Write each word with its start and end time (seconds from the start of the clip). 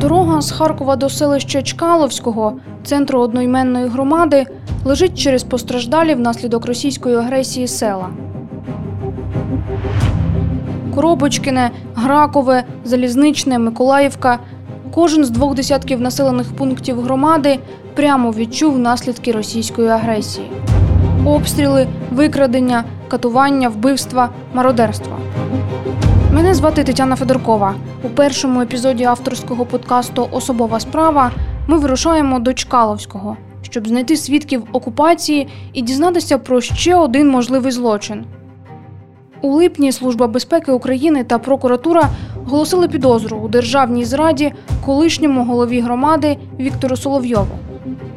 Дорога 0.00 0.40
з 0.40 0.50
Харкова 0.50 0.96
до 0.96 1.08
селища 1.08 1.62
Чкаловського, 1.62 2.52
центру 2.84 3.20
одноіменної 3.20 3.86
громади, 3.86 4.46
лежить 4.84 5.18
через 5.18 5.44
постраждалі 5.44 6.14
внаслідок 6.14 6.66
російської 6.66 7.16
агресії 7.16 7.68
села. 7.68 8.08
Коробочкине, 10.94 11.70
Гракове, 11.94 12.64
Залізничне, 12.84 13.58
Миколаївка. 13.58 14.38
Кожен 14.94 15.24
з 15.24 15.30
двох 15.30 15.54
десятків 15.54 16.00
населених 16.00 16.56
пунктів 16.56 17.00
громади 17.00 17.58
прямо 17.94 18.30
відчув 18.30 18.78
наслідки 18.78 19.32
російської 19.32 19.88
агресії: 19.88 20.50
обстріли, 21.26 21.86
викрадення, 22.12 22.84
катування, 23.08 23.68
вбивства, 23.68 24.30
мародерства. 24.54 25.16
Мене 26.36 26.54
звати 26.54 26.84
Тетяна 26.84 27.16
Федоркова. 27.16 27.74
У 28.02 28.08
першому 28.08 28.60
епізоді 28.60 29.04
авторського 29.04 29.66
подкасту 29.66 30.28
Особова 30.32 30.80
справа 30.80 31.30
ми 31.66 31.78
вирушаємо 31.78 32.38
до 32.38 32.54
Чкаловського, 32.54 33.36
щоб 33.62 33.88
знайти 33.88 34.16
свідків 34.16 34.62
окупації 34.72 35.48
і 35.72 35.82
дізнатися 35.82 36.38
про 36.38 36.60
ще 36.60 36.94
один 36.94 37.28
можливий 37.28 37.72
злочин. 37.72 38.24
У 39.42 39.48
липні 39.52 39.92
Служба 39.92 40.26
безпеки 40.26 40.72
України 40.72 41.24
та 41.24 41.38
прокуратура 41.38 42.08
оголосили 42.46 42.88
підозру 42.88 43.36
у 43.36 43.48
державній 43.48 44.04
зраді 44.04 44.52
колишньому 44.84 45.44
голові 45.44 45.80
громади 45.80 46.36
Віктору 46.60 46.96
Соловйову. 46.96 47.58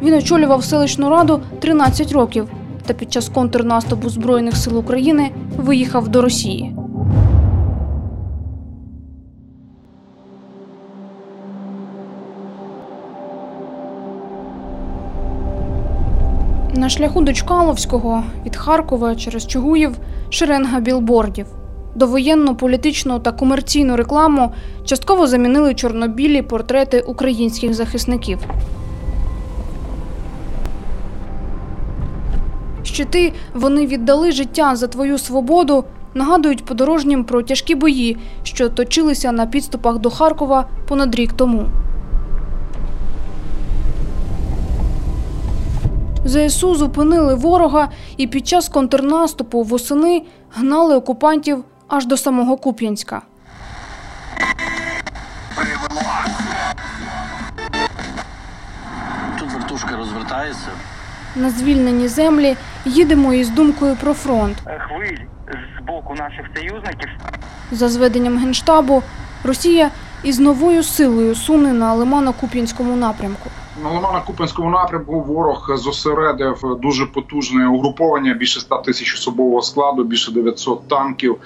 Він 0.04 0.14
очолював 0.14 0.64
селищну 0.64 1.10
раду 1.10 1.42
13 1.60 2.12
років 2.12 2.48
та 2.86 2.94
під 2.94 3.14
час 3.14 3.30
контрнаступу 3.30 4.10
Збройних 4.10 4.58
сил 4.58 4.78
України 4.78 5.32
виїхав 5.58 6.08
до 6.08 6.22
Росії. 6.22 6.79
Шляху 16.90 17.22
до 17.22 17.34
Чкаловського 17.34 18.24
від 18.46 18.56
Харкова 18.56 19.16
через 19.16 19.48
Чугуїв 19.48 19.98
шеренга 20.30 20.80
білбордів. 20.80 21.46
Довоєнну 21.96 22.56
політичну 22.56 23.20
та 23.20 23.32
комерційну 23.32 23.96
рекламу 23.96 24.52
частково 24.86 25.28
замінили 25.28 25.74
чорнобілі 25.74 26.42
портрети 26.42 27.00
українських 27.00 27.74
захисників. 27.74 28.40
Щити 32.84 33.34
вони 33.54 33.88
віддали 33.88 34.32
життя 34.32 34.76
за 34.76 34.88
твою 34.88 35.18
свободу, 35.18 35.84
нагадують 36.14 36.66
подорожнім 36.66 37.24
про 37.24 37.44
тяжкі 37.44 37.76
бої, 37.76 38.18
що 38.44 38.70
точилися 38.70 39.32
на 39.32 39.46
підступах 39.46 39.98
до 40.00 40.10
Харкова 40.10 40.66
понад 40.88 41.16
рік 41.16 41.34
тому. 41.34 41.66
ЗСУ 46.30 46.76
зупинили 46.76 47.36
ворога 47.36 47.90
і 48.18 48.28
під 48.28 48.48
час 48.48 48.70
контрнаступу 48.70 49.64
восени 49.64 50.22
гнали 50.56 50.96
окупантів 50.96 51.64
аж 51.88 52.06
до 52.06 52.18
самого 52.18 52.58
Куп'янська. 52.58 53.22
Тут 59.40 59.54
вертушка 59.54 59.98
розвертається. 59.98 60.68
На 61.36 61.50
звільнені 61.50 62.08
землі 62.08 62.58
їдемо 62.86 63.34
із 63.34 63.50
думкою 63.50 63.96
про 63.96 64.14
фронт. 64.14 64.58
хвиль 64.88 65.18
з 65.78 65.86
боку 65.88 66.16
наших 66.16 66.46
союзників 66.56 67.10
За 67.72 67.90
зведенням 67.90 68.38
генштабу, 68.38 69.04
Росія 69.44 69.90
із 70.24 70.40
новою 70.40 70.84
силою 70.84 71.36
суне 71.36 71.74
на 71.74 71.96
Лимано-Куп'янському 71.96 72.96
напрямку. 72.96 73.50
На 73.84 73.90
Лимано-Купенському 73.90 74.70
напрямку 74.70 75.22
ворог 75.22 75.78
зосередив 75.78 76.78
дуже 76.82 77.06
потужне 77.06 77.68
угруповання, 77.68 78.34
більше 78.34 78.60
100 78.60 78.78
тисяч 78.78 79.14
особового 79.14 79.62
складу, 79.62 80.04
більше 80.04 80.32
900 80.32 80.88
танків. 80.88 81.38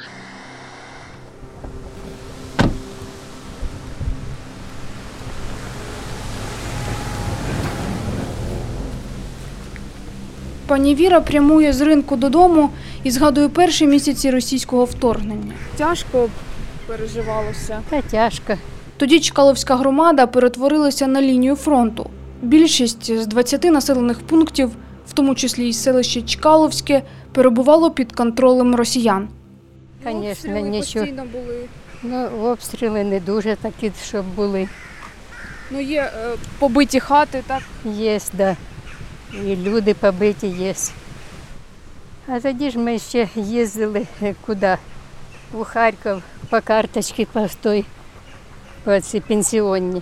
Пані 10.67 10.95
Віра 10.95 11.21
прямує 11.21 11.73
з 11.73 11.81
ринку 11.81 12.15
додому 12.15 12.69
і 13.03 13.11
згадує 13.11 13.49
перші 13.49 13.87
місяці 13.87 14.31
російського 14.31 14.85
вторгнення. 14.85 15.53
Тяжко 15.77 16.29
переживалося. 16.87 17.81
Та 17.89 18.01
тяжко. 18.01 18.53
Тоді 18.97 19.19
Чкаловська 19.19 19.75
громада 19.75 20.27
перетворилася 20.27 21.07
на 21.07 21.21
лінію 21.21 21.55
фронту. 21.55 22.09
Більшість 22.43 23.21
з 23.21 23.27
20 23.27 23.63
населених 23.63 24.19
пунктів, 24.19 24.71
в 25.07 25.13
тому 25.13 25.35
числі 25.35 25.69
й 25.69 25.73
селище 25.73 26.21
Чкаловське, 26.21 27.01
перебувало 27.31 27.91
під 27.91 28.11
контролем 28.11 28.75
росіян. 28.75 29.27
Звісно, 30.03 30.59
нічого. 30.59 31.05
були. 31.05 31.65
Ну, 32.03 32.27
обстріли 32.43 33.03
не 33.03 33.19
дуже 33.19 33.55
такі, 33.55 33.91
щоб 34.05 34.25
були. 34.25 34.69
Ну, 35.71 35.81
є 35.81 36.11
побиті 36.59 36.99
хати, 36.99 37.43
так? 37.47 37.61
Є, 37.85 38.19
да. 38.33 38.57
І 39.33 39.55
люди 39.55 39.93
побиті 39.93 40.47
є. 40.47 40.73
А 42.27 42.39
тоді 42.39 42.69
ж 42.69 42.79
ми 42.79 42.99
ще 42.99 43.27
їздили 43.35 44.07
е, 44.21 44.35
куди? 44.45 44.77
У 45.53 45.63
Харків 45.63 46.23
по 46.49 46.61
карточці 46.61 47.27
по 47.33 47.47
той, 47.61 47.85
по 48.83 48.99
ці 48.99 49.19
пенсіонні. 49.19 50.01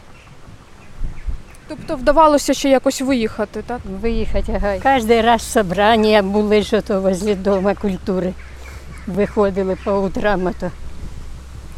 Тобто 1.71 1.95
вдавалося 1.95 2.53
ще 2.53 2.69
якось 2.69 3.01
виїхати, 3.01 3.63
так? 3.67 3.79
Виїхати, 4.01 4.61
ага. 4.61 4.75
Кожен 4.83 5.21
раз 5.21 5.51
собрання 5.51 6.21
були, 6.21 6.63
що 6.63 6.81
то 6.81 7.01
возле 7.01 7.35
Дома 7.35 7.75
культури. 7.75 8.33
Виходили 9.07 9.77
по 9.83 9.91
утрам, 9.91 10.47
а 10.47 10.51
то. 10.51 10.71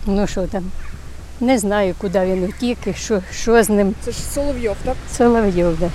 Ну 0.05 0.27
що 0.27 0.47
там? 0.47 0.71
Не 1.39 1.59
знаю, 1.59 1.95
куди 1.97 2.19
він 2.19 2.43
утік 2.43 2.77
і 2.85 2.93
що, 2.93 3.21
що 3.31 3.63
з 3.63 3.69
ним. 3.69 3.95
Це 4.01 4.11
ж 4.11 4.17
Соловйов, 4.17 4.75
так? 4.83 4.95
Соловйов, 5.11 5.77
да. 5.79 5.89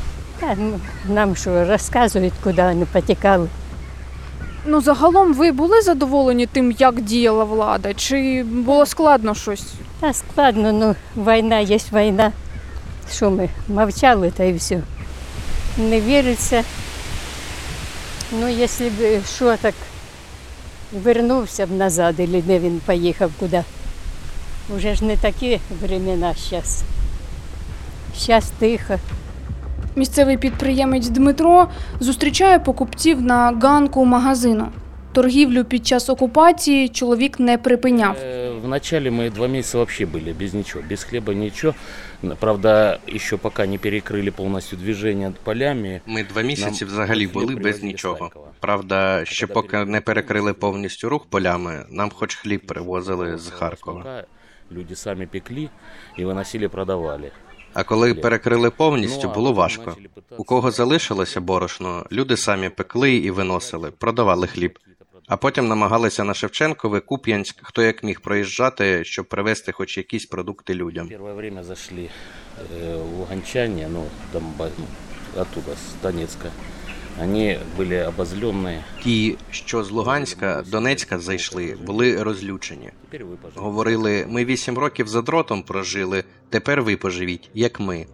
Ну, 0.56 0.80
нам 1.08 1.36
що, 1.36 1.64
розказують, 1.64 2.34
куди 2.44 2.62
вони 2.62 2.86
потікали. 2.92 3.48
Ну, 4.66 4.80
загалом 4.80 5.34
ви 5.34 5.52
були 5.52 5.82
задоволені 5.82 6.46
тим, 6.46 6.70
як 6.70 7.00
діяла 7.00 7.44
влада? 7.44 7.94
Чи 7.94 8.44
було 8.44 8.86
складно 8.86 9.34
щось? 9.34 9.72
Та 10.00 10.12
складно, 10.12 10.72
ну, 10.72 10.94
війна 11.24 11.58
є 11.58 11.78
війна. 11.92 12.32
Що 13.12 13.30
ми, 13.30 13.48
мовчали 13.68 14.30
та 14.30 14.44
і 14.44 14.52
все. 14.52 14.80
Не 15.78 16.00
віриться. 16.00 16.64
Ну, 18.32 18.48
якщо 18.48 18.84
б 18.84 19.20
що 19.34 19.56
так 19.56 19.74
вернувся 20.92 21.66
б 21.66 21.70
назад, 21.70 22.20
або 22.20 22.40
де 22.46 22.58
він 22.58 22.80
поїхав 22.86 23.30
куди. 23.38 23.64
Уже 24.76 24.94
ж 24.94 25.04
не 25.04 25.16
такі 25.16 25.60
времена 25.82 26.34
зараз. 26.50 26.82
Зараз 28.18 28.52
тихо. 28.58 28.94
Місцевий 29.96 30.36
підприємець 30.36 31.08
Дмитро 31.08 31.68
зустрічає 32.00 32.58
покупців 32.58 33.22
на 33.22 33.58
ганку 33.62 34.04
магазину. 34.04 34.68
Торгівлю 35.12 35.64
під 35.64 35.86
час 35.86 36.10
окупації 36.10 36.88
чоловік 36.88 37.40
не 37.40 37.58
припиняв. 37.58 38.16
Э, 38.57 38.59
Вначале 38.59 39.11
мы 39.11 39.29
два 39.29 39.47
месяца 39.47 39.77
вообще 39.77 40.05
были 40.05 40.33
без 40.33 40.53
ничего, 40.53 40.81
без 40.89 41.03
хлеба, 41.03 41.33
ничего. 41.33 41.75
Правда, 42.39 42.99
еще 43.07 43.37
пока 43.37 43.65
не 43.65 43.77
перекрыли 43.77 44.31
полностью 44.31 44.77
движение 44.77 45.33
полями. 45.43 46.01
Ми 46.05 46.23
два 46.23 46.41
місяці 46.41 46.85
Нам 46.85 46.93
взагалі 46.93 47.19
хліб 47.19 47.33
були 47.33 47.45
без 47.45 47.55
привезли 47.55 47.79
з 47.79 47.83
нічого. 47.83 48.17
Харкова. 48.17 48.47
Правда, 48.59 49.25
ще 49.25 49.47
поки 49.47 49.85
не 49.85 50.01
перекрили 50.01 50.53
повністю 50.53 51.09
рух 51.09 51.25
полями, 51.25 51.85
нам 51.89 52.09
хоч 52.09 52.35
хліб 52.35 52.65
привозили 52.65 53.37
з 53.37 53.49
Харкова. 53.49 53.97
Пока 53.97 54.23
Люди 54.71 54.95
сами 54.95 55.27
пекли 55.27 55.69
и 56.19 56.25
выносили, 56.25 56.67
продавали. 56.67 57.31
А 57.73 57.83
коли 57.83 58.13
перекрили 58.13 58.69
повністю, 58.69 59.21
Ну, 59.23 59.29
а 59.31 59.33
було 59.35 59.47
потім 59.49 59.57
важко. 59.57 59.83
почали 59.83 60.07
питатися- 60.07 60.35
У 60.41 60.43
кого 60.43 60.71
залишилося 60.71 61.41
борошно, 61.41 62.05
люди 62.11 62.37
самі 62.37 62.69
пекли 62.69 63.15
і 63.15 63.31
виносили, 63.31 63.91
продавали 63.91 64.47
хліб. 64.47 64.79
А 65.27 65.37
потім 65.37 65.67
намагалися 65.67 66.23
на 66.23 66.33
Шевченкове, 66.33 66.99
Куп'янськ, 66.99 67.55
хто 67.63 67.81
як 67.81 68.03
міг 68.03 68.21
проїжджати, 68.21 69.03
щоб 69.03 69.25
привезти 69.25 69.71
хоч 69.71 69.97
якісь 69.97 70.25
продукти 70.25 70.73
людям. 70.73 71.07
Первое 71.09 71.33
время 71.33 71.63
зашли 71.63 72.09
э, 72.83 72.95
луганчане, 73.17 73.87
ну, 73.91 74.03
там, 74.31 74.53
ба- 74.57 74.69
ну, 74.77 74.85
оттуда, 75.41 75.71
с 75.71 75.95
Донецка. 76.01 76.51
Они 77.21 77.59
были 77.77 78.11
обозленные. 78.15 78.81
Ті, 79.03 79.37
що 79.51 79.83
з 79.83 79.91
Луганська, 79.91 80.63
Донецька 80.71 81.19
зайшли, 81.19 81.77
були 81.85 82.23
розлючені. 82.23 82.89
Теперь 83.11 83.25
вы, 83.27 83.35
пожалуйста. 83.35 83.61
Говорили, 83.61 84.25
ми 84.29 84.45
вісім 84.45 84.77
років 84.77 85.07
за 85.07 85.21
дротом 85.21 85.63
прожили, 85.63 86.23
тепер 86.49 86.81
ви 86.83 86.97
поживіть, 86.97 87.49
як 87.53 87.79
ми. 87.79 88.05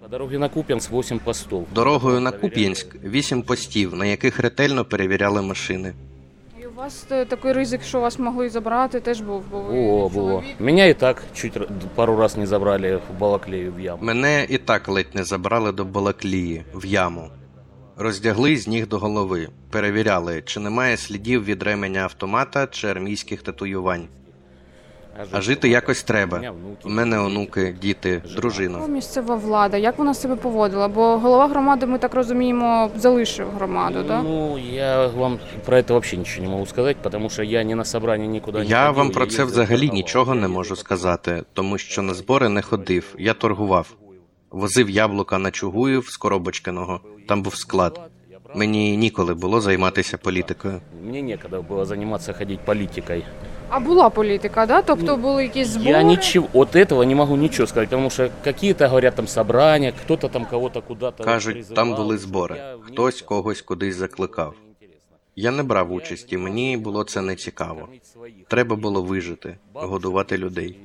По 0.00 0.08
дороге 0.08 0.38
на 0.38 0.48
Купянск 0.48 0.92
8 0.92 1.18
постов. 1.18 1.66
Дорогою 1.74 2.20
на 2.20 2.32
Куп'янськ 2.32 2.86
вісім 3.04 3.42
постів, 3.42 3.94
на 3.94 4.06
яких 4.06 4.38
ретельно 4.38 4.84
перевіряли 4.84 5.42
машини. 5.42 5.94
У 6.73 6.77
вас 6.77 7.05
е, 7.11 7.25
такий 7.25 7.53
ризик, 7.53 7.83
що 7.83 7.99
вас 7.99 8.19
могли 8.19 8.49
забрати, 8.49 8.99
теж 8.99 9.21
був, 9.21 9.43
бо 9.51 9.59
ви 9.61 9.79
О, 9.79 10.07
было. 10.07 10.13
чоловік. 10.13 10.59
Меня 10.59 10.85
и 10.85 10.93
так 10.93 11.23
чуть 11.33 11.57
р- 11.57 11.67
пару 11.95 12.17
раз 12.17 12.37
не 12.37 12.47
забрали 12.47 12.95
в 12.95 13.19
Балаклею 13.19 13.73
в 13.73 13.79
яму. 13.79 13.99
Мене 14.03 14.45
і 14.49 14.57
так 14.57 14.87
ледь 14.89 15.15
не 15.15 15.23
забрали 15.23 15.71
до 15.71 15.85
Балаклії 15.85 16.65
в 16.73 16.85
яму. 16.85 17.29
Роздягли 17.97 18.57
з 18.57 18.67
ніг 18.67 18.87
до 18.87 18.99
голови, 18.99 19.47
перевіряли, 19.71 20.41
чи 20.45 20.59
немає 20.59 20.97
слідів 20.97 21.45
від 21.45 21.63
ременя 21.63 21.99
автомата 21.99 22.67
чи 22.67 22.87
армійських 22.87 23.41
татуювань. 23.41 24.07
А 25.31 25.41
жити 25.41 25.69
якось 25.69 26.03
треба. 26.03 26.41
У 26.83 26.89
мене 26.89 27.19
онуки, 27.19 27.75
діти, 27.81 28.21
дружина. 28.35 28.87
Місцева 28.87 29.35
влада, 29.35 29.77
як 29.77 29.97
вона 29.97 30.13
себе 30.13 30.35
поводила? 30.35 30.87
Бо 30.87 31.17
голова 31.17 31.47
громади, 31.47 31.85
ми 31.85 31.97
так 31.97 32.13
розуміємо, 32.13 32.91
залишив 32.97 33.47
громаду, 33.55 34.03
так? 34.03 34.21
Ну, 34.23 34.57
я 34.73 35.07
вам 35.07 35.39
про 35.65 35.77
это 35.77 35.93
вообще 35.93 36.17
ничего 36.17 36.45
не 36.45 36.51
могу 36.51 36.65
сказать, 36.65 36.97
потому 36.97 37.29
что 37.29 37.43
я 37.43 37.63
не 37.63 37.75
на 37.75 37.85
собрание 37.85 38.27
никуда 38.27 38.59
не 38.59 38.65
Я 38.65 38.91
вам 38.91 39.09
про 39.09 39.25
це 39.25 39.43
взагалі 39.43 39.89
нічого 39.89 40.35
не 40.35 40.47
можу 40.47 40.75
сказати, 40.75 41.43
тому 41.53 41.77
що 41.77 42.01
на 42.01 42.13
збори 42.13 42.49
не 42.49 42.61
ходив, 42.61 43.15
я 43.19 43.33
торгував. 43.33 43.95
Возив 44.51 44.89
яблука 44.89 45.37
на 45.37 45.51
Чугуїв 45.51 46.07
з 46.09 46.17
Коробочкиного, 46.17 46.99
там 47.27 47.41
був 47.41 47.55
склад. 47.55 48.01
Мені 48.55 48.97
ніколи 48.97 49.33
було 49.33 49.61
займатися 49.61 50.17
політикою. 50.17 50.81
Мне 51.03 51.21
некогда 51.21 51.59
было 51.61 51.85
заниматься 51.85 52.33
ходить 52.33 52.59
политикой. 52.59 53.23
А 53.70 53.80
була 53.80 54.10
політика, 54.10 54.66
да? 54.66 54.82
Тобто 54.82 55.16
були 55.16 55.42
якісь 55.42 55.68
збори? 55.68 55.90
Я 55.90 56.02
ничего, 56.02 56.46
от 56.52 56.76
этого 56.76 57.04
не 57.04 57.14
могу 57.14 57.36
ничего 57.36 57.66
сказать, 57.66 57.88
потому 57.88 58.10
что 58.10 58.28
какие-то 58.44 58.88
говорят 58.88 59.14
там 59.14 59.26
собрания, 59.28 59.92
кто-то 60.04 60.28
там 60.28 60.46
кого-то 60.46 60.82
куда-то 60.82 61.24
Кажуть, 61.24 61.56
призывал. 61.56 61.74
там 61.74 61.94
були 61.94 62.18
збори. 62.18 62.56
Я- 62.56 62.76
мне 62.76 62.92
Хтось 62.92 63.22
это 63.22 63.24
когось 63.24 63.62
кудись 63.62 63.96
закликав. 63.96 64.54
неинтересно. 64.62 65.16
Я 65.36 65.50
не 65.50 65.62
брав 65.62 65.92
участі, 65.92 66.36
мені 66.38 66.76
було 66.76 67.04
це 67.04 67.20
не 67.22 67.36
цікаво. 67.36 67.80
Кормить 67.80 68.06
своих. 68.06 68.34
Треба 68.48 68.76
було 68.76 69.02
вижити, 69.02 69.56
годувати 69.74 70.38
людей. 70.38 70.76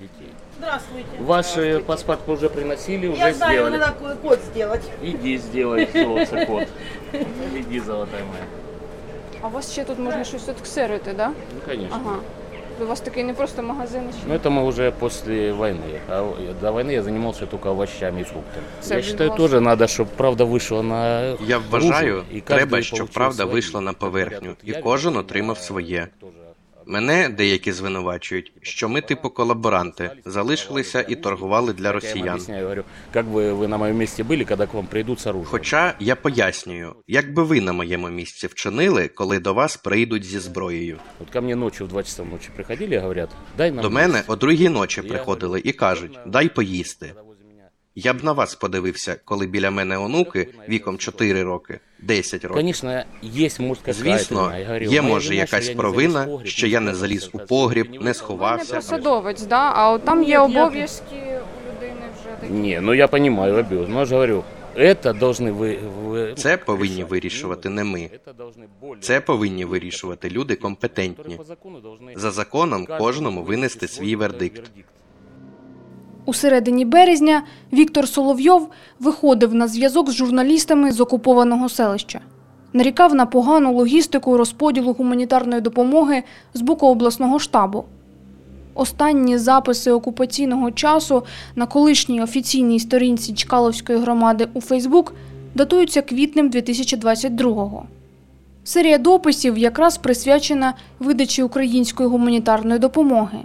Детей. 0.00 0.28
Здравствуйте. 0.58 1.08
Ваш 1.26 1.46
э, 1.58 1.80
паспорт 1.80 2.28
уже 2.28 2.48
приносили, 2.48 3.08
уже 3.08 3.20
Я 3.22 3.32
знаю, 3.34 3.52
сделали. 3.52 3.78
надо 3.78 3.92
ко- 4.00 4.28
код 4.28 4.38
сделать. 4.52 4.82
Иди 5.04 5.38
сделай 5.38 5.88
золото 5.94 6.46
кот. 6.46 6.66
Иди, 7.56 7.80
золотая 7.80 8.22
моя. 8.24 8.44
А 9.42 9.46
у 9.46 9.50
вас 9.50 9.72
ще 9.72 9.84
тут 9.84 9.98
можна 9.98 10.24
щось 10.24 10.48
отксерити, 10.48 11.12
да? 11.12 11.28
Ну, 11.28 11.60
конечно. 11.66 11.98
Ага. 12.04 12.16
У 12.80 12.84
вас 12.86 13.00
такий 13.00 13.24
не 13.24 13.32
просто 13.34 13.62
магазин, 13.62 14.02
а 14.08 14.12
ще 14.12 14.26
Но 14.28 14.34
это 14.34 14.50
мы 14.50 14.64
уже 14.66 14.90
после 14.90 15.52
войны. 15.52 16.00
А 16.08 16.34
до 16.60 16.72
войны 16.72 16.90
я 16.92 17.02
занимался 17.02 17.46
только 17.46 17.70
овощами 17.70 18.20
и 18.20 18.24
фруктами. 18.24 18.66
Це 18.80 18.94
я 18.94 19.00
від 19.00 19.06
считаю, 19.06 19.30
вас. 19.30 19.36
тоже 19.38 19.60
надо, 19.60 19.84
чтобы 19.84 20.08
правда 20.16 20.44
вышла 20.44 20.82
на 20.82 21.20
Я 21.46 21.58
вважаю, 21.70 22.14
наружу, 22.14 22.24
и 22.34 22.40
каждый 22.40 22.42
треба, 22.44 22.82
щоб 22.82 22.98
получил 22.98 23.14
правда 23.14 23.42
свои. 23.42 23.52
вийшла 23.52 23.80
на 23.80 23.90
Как 23.90 23.98
поверхню, 23.98 24.38
говорят, 24.38 24.58
і 24.64 24.70
я 24.70 24.82
кожен 24.82 25.10
вижу, 25.12 25.20
отримав 25.20 25.56
я 25.56 25.62
своє. 25.62 26.08
тоже 26.90 26.90
Мене 26.92 27.28
деякі 27.28 27.72
звинувачують, 27.72 28.52
що 28.62 28.88
ми 28.88 29.00
типу 29.00 29.30
колаборанти, 29.30 30.10
залишилися 30.24 31.04
і 31.08 31.16
торгували 31.16 31.72
для 31.72 31.84
Я 31.84 31.90
им 31.90 31.94
росіян. 31.94 32.28
объясняю, 32.38 32.62
говорю, 32.62 32.84
как 33.12 33.26
бы 33.26 33.52
вы 33.54 33.66
на 33.68 33.78
моем 33.78 33.96
месте 33.96 34.22
были, 34.22 34.44
когда 34.44 34.66
к 34.66 34.74
вам 34.74 34.86
придут 34.86 35.18
с 35.20 35.26
оружием. 35.26 35.50
Хоча 35.50 35.94
я 36.00 36.16
пояснюю, 36.16 36.94
як 37.06 37.34
би 37.34 37.42
ви 37.42 37.60
на 37.60 37.72
моєму 37.72 38.08
місці 38.08 38.46
вчинили, 38.46 39.08
коли 39.08 39.38
до 39.38 39.54
вас 39.54 39.76
прийдуть 39.76 40.24
зі 40.24 40.38
зброєю. 40.38 40.98
Вот 41.18 41.30
ко 41.30 41.42
мне 41.42 41.54
ночью 41.56 41.86
в 41.86 41.88
2 41.88 42.02
часа 42.02 42.24
ночи 42.24 42.50
приходили 42.56 42.94
и 42.94 42.98
говорят, 42.98 43.30
дай 43.56 43.70
нам 43.72 43.82
До 43.82 43.90
мене 43.90 44.18
есть. 44.18 44.30
о 44.30 44.36
другій 44.36 44.68
ночі 44.68 45.02
приходили 45.02 45.60
і 45.64 45.72
кажуть: 45.72 46.18
дай 46.26 46.48
поїсти. 46.48 47.14
Когда 47.90 48.12
возле 48.12 48.12
меня- 48.12 48.14
Я 48.14 48.14
б 48.14 48.24
на 48.24 48.32
вас 48.32 48.54
подивився, 48.54 49.16
коли 49.24 49.46
біля 49.46 49.70
мене 49.70 49.98
онуки 49.98 50.48
віком 50.68 50.98
4 50.98 51.42
роки, 51.42 51.80
10 51.98 52.44
років. 52.44 52.56
Конечно, 52.56 53.02
есть, 53.38 53.60
может, 53.60 53.82
какая-то 53.84 54.18
Звісно, 54.18 54.42
вина. 54.42 54.58
Я 54.58 54.66
говорю, 54.66 54.84
є 54.84 55.02
моя 55.02 55.14
може 55.14 55.28
вина, 55.28 55.40
якась 55.40 55.64
що 55.64 55.70
я 55.72 55.76
не 55.76 55.80
провина, 55.82 56.12
заліз 56.12 56.26
в 56.26 56.30
погріб, 56.30 56.46
що 56.48 56.66
я 56.66 56.80
не 56.80 56.86
не 56.86 56.94
заліз 56.94 57.22
у 57.22 57.26
спрятався, 57.26 57.48
погріб, 57.48 57.86
не 57.86 57.92
не 57.92 57.98
ви 57.98 58.04
не 58.04 58.14
сховався. 58.14 58.74
посадовець, 58.74 59.42
да? 59.42 59.72
А 59.74 59.90
от 59.92 60.04
там 60.04 60.18
є 60.22 60.24
Ні, 60.24 60.30
я- 60.30 60.40
обов'язки 60.64 61.04
у 61.14 61.68
людини 61.76 62.02
вже 62.20 62.36
такі. 62.40 62.52
Не, 62.52 62.80
ну 62.80 62.94
я 62.94 63.08
понимаю, 63.08 63.54
обиуз. 63.56 63.88
Но 63.88 63.98
я 63.98 64.04
же 64.04 64.14
говорю, 64.14 64.44
это 64.76 65.18
должны 65.18 65.56
вы... 65.58 65.78
вы 66.06 66.34
Це 66.34 66.56
повинні 66.56 66.94
решать. 66.96 67.10
вирішувати 67.10 67.68
не 67.68 67.84
ми. 67.84 67.98
Это 68.00 68.34
должны 68.36 68.64
более- 68.82 69.00
Це 69.02 69.20
повинні 69.20 69.64
вирішувати 69.64 70.30
люди 70.30 70.54
компетентні. 70.56 71.24
которые 71.24 71.36
по 71.36 71.44
закону 71.44 71.78
должны 71.78 72.18
За 72.18 72.30
законом 72.30 72.86
каждому 72.86 73.06
кожному 73.06 73.42
винести 73.42 73.86
вынести 73.86 73.88
свій 73.88 74.16
вердикт. 74.16 74.62
У 76.25 76.33
середині 76.33 76.85
березня 76.85 77.43
Віктор 77.73 78.07
Соловйов 78.07 78.69
виходив 78.99 79.53
на 79.53 79.67
зв'язок 79.67 80.09
з 80.09 80.13
журналістами 80.13 80.91
з 80.91 80.99
окупованого 80.99 81.69
селища. 81.69 82.19
Нарікав 82.73 83.15
на 83.15 83.25
погану 83.25 83.73
логістику 83.73 84.37
розподілу 84.37 84.93
гуманітарної 84.93 85.61
допомоги 85.61 86.23
з 86.53 86.61
боку 86.61 86.87
обласного 86.87 87.39
штабу. 87.39 87.85
Останні 88.73 89.37
записи 89.37 89.91
окупаційного 89.91 90.71
часу 90.71 91.23
на 91.55 91.65
колишній 91.65 92.23
офіційній 92.23 92.79
сторінці 92.79 93.33
Чкаловської 93.33 93.99
громади 93.99 94.47
у 94.53 94.61
Фейсбук 94.61 95.13
датуються 95.55 96.01
квітнем 96.01 96.49
2022-го. 96.49 97.83
Серія 98.63 98.97
дописів 98.97 99.57
якраз 99.57 99.97
присвячена 99.97 100.73
видачі 100.99 101.43
української 101.43 102.09
гуманітарної 102.09 102.79
допомоги. 102.79 103.39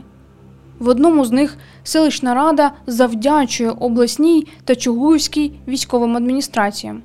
В 0.78 0.88
одному 0.88 1.25
з 1.25 1.32
них 1.32 1.56
селищна 1.84 2.34
рада 2.34 2.73
завдячує 2.87 3.70
обласній 3.70 4.46
та 4.64 4.75
Чугуївській 4.75 5.52
військовим 5.69 6.17
адміністраціям. 6.17 7.02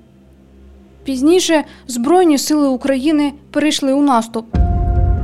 Пізніше 1.03 1.63
Збройні 1.87 2.37
сили 2.37 2.67
України 2.67 3.33
перейшли 3.51 3.93
у 3.93 4.01
наступ. 4.01 4.45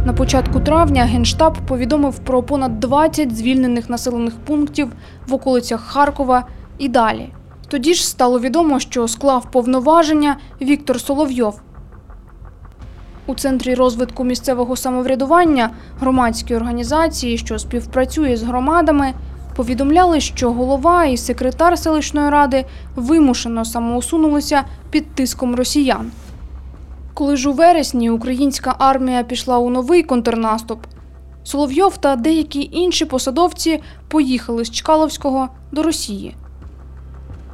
На 0.06 0.14
початку 0.14 0.60
травня 0.60 1.04
Генштаб 1.04 1.58
повідомив 1.68 2.20
про 2.20 2.44
понад 2.44 2.80
20 2.80 3.38
звільнених 3.38 3.90
населених 3.90 4.36
пунктів 4.36 4.92
в 5.28 5.34
околицях 5.34 5.82
Харкова 5.82 6.48
і 6.78 6.90
далі. 6.90 7.30
Тоді 7.68 7.94
ж 7.94 8.08
стало 8.08 8.40
відомо, 8.40 8.80
що 8.80 9.08
склав 9.08 9.52
повноваження 9.52 10.38
Віктор 10.62 11.02
Соловйов. 11.02 11.62
У 13.28 13.36
центрі 13.36 13.76
розвитку 13.76 14.24
місцевого 14.24 14.76
самоврядування 14.76 15.70
громадської 16.00 16.60
організації, 16.60 17.38
що 17.38 17.60
співпрацює 17.60 18.38
з 18.38 18.44
громадами, 18.44 19.14
повідомляли, 19.56 20.20
що 20.20 20.52
голова 20.52 21.06
і 21.06 21.18
секретар 21.18 21.80
селищної 21.80 22.30
ради 22.30 22.66
вимушено 22.96 23.66
самоусунулися 23.66 24.64
під 24.90 25.16
тиском 25.16 25.56
росіян. 25.56 26.12
Коли 27.14 27.38
ж 27.38 27.50
у 27.50 27.54
вересні 27.54 28.10
українська 28.10 28.76
армія 28.80 29.24
пішла 29.24 29.58
у 29.58 29.70
новий 29.70 30.04
контрнаступ, 30.04 30.80
Соловйов 31.44 31.98
та 31.98 32.16
деякі 32.16 32.70
інші 32.72 33.06
посадовці 33.06 33.82
поїхали 34.08 34.66
з 34.66 34.72
Чкаловського 34.72 35.50
до 35.72 35.84
Росії. 35.84 36.36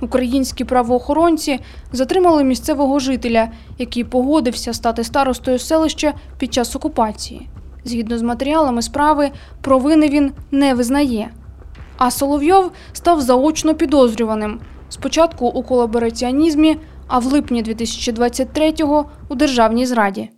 Українські 0.03 0.63
правоохоронці 0.63 1.59
затримали 1.91 2.43
місцевого 2.43 2.99
жителя, 2.99 3.49
який 3.77 4.03
погодився 4.03 4.73
стати 4.73 5.03
старостою 5.03 5.59
селища 5.59 6.13
під 6.37 6.53
час 6.53 6.75
окупації. 6.75 7.49
Згідно 7.85 8.17
з 8.17 8.21
матеріалами 8.21 8.81
справи, 8.81 9.31
провини 9.61 10.09
він 10.09 10.31
не 10.51 10.73
визнає. 10.73 11.29
А 11.97 12.11
Соловйов 12.11 12.71
став 12.93 13.21
заочно 13.21 13.75
підозрюваним 13.75 14.59
спочатку 14.89 15.47
у 15.47 15.63
колабораціонізмі, 15.63 16.77
а 17.07 17.19
в 17.19 17.25
липні 17.25 17.63
2023-го 17.63 19.05
у 19.29 19.35
державній 19.35 19.85
зраді. 19.85 20.29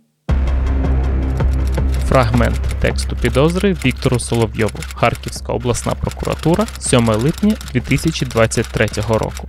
Фрагмент 2.16 2.60
тексту 2.80 3.16
підозри 3.16 3.76
Віктору 3.84 4.18
Соловйову, 4.18 4.78
Харківська 4.94 5.52
обласна 5.52 5.92
прокуратура, 5.92 6.66
7 6.78 7.08
липня 7.08 7.54
2023 7.72 8.88
року. 9.08 9.48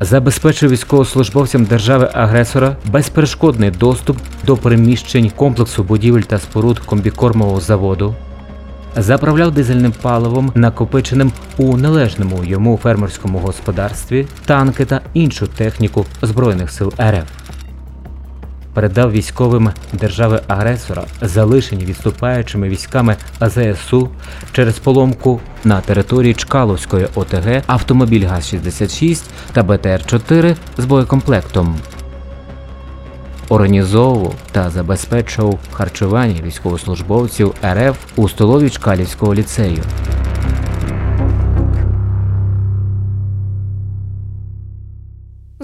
забезпечив 0.00 0.70
військовослужбовцям 0.70 1.64
держави-агресора 1.64 2.76
безперешкодний 2.84 3.70
доступ 3.70 4.16
до 4.46 4.56
приміщень 4.56 5.30
комплексу 5.30 5.84
будівель 5.84 6.22
та 6.22 6.38
споруд 6.38 6.78
комбікормового 6.78 7.60
заводу, 7.60 8.14
заправляв 8.96 9.52
дизельним 9.52 9.92
паливом, 10.02 10.52
накопиченим 10.54 11.32
у 11.56 11.76
належному 11.76 12.44
йому 12.44 12.80
фермерському 12.82 13.38
господарстві, 13.38 14.26
танки 14.46 14.84
та 14.84 15.00
іншу 15.14 15.46
техніку 15.46 16.06
Збройних 16.22 16.70
сил 16.70 16.92
РФ. 17.00 17.39
Передав 18.74 19.12
військовим 19.12 19.70
держави-агресора, 19.92 21.04
залишені 21.22 21.84
відступаючими 21.84 22.68
військами 22.68 23.16
АЗСУ 23.38 24.08
через 24.52 24.78
поломку 24.78 25.40
на 25.64 25.80
території 25.80 26.34
Чкаловської 26.34 27.06
ОТГ 27.14 27.62
автомобіль 27.66 28.26
ГАЗ-66 28.26 29.22
та 29.52 29.62
БТР-4 29.62 30.56
з 30.78 30.84
боєкомплектом. 30.84 31.76
Організовував 33.48 34.34
та 34.52 34.70
забезпечував 34.70 35.58
харчування 35.72 36.42
військовослужбовців 36.42 37.54
РФ 37.64 37.96
у 38.16 38.28
столові 38.28 38.70
Чкалівського 38.70 39.34
ліцею. 39.34 39.82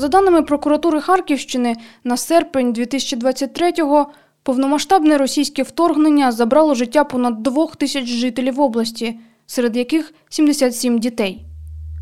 За 0.07 0.11
даними 0.11 0.43
прокуратури 0.43 1.01
Харківщини, 1.01 1.75
на 2.05 2.17
серпень 2.17 2.73
2023-го 2.73 4.07
Повномасштабне 4.43 5.19
російське 5.19 5.63
вторгнення 5.63 6.33
забрало 6.33 6.75
життя 6.75 7.05
понад 7.05 7.43
двох 7.43 7.77
тисяч 7.77 8.07
жителів 8.07 8.61
області, 8.61 9.19
серед 9.47 9.77
яких 9.77 10.15
77 10.29 10.99
дітей. 10.99 11.45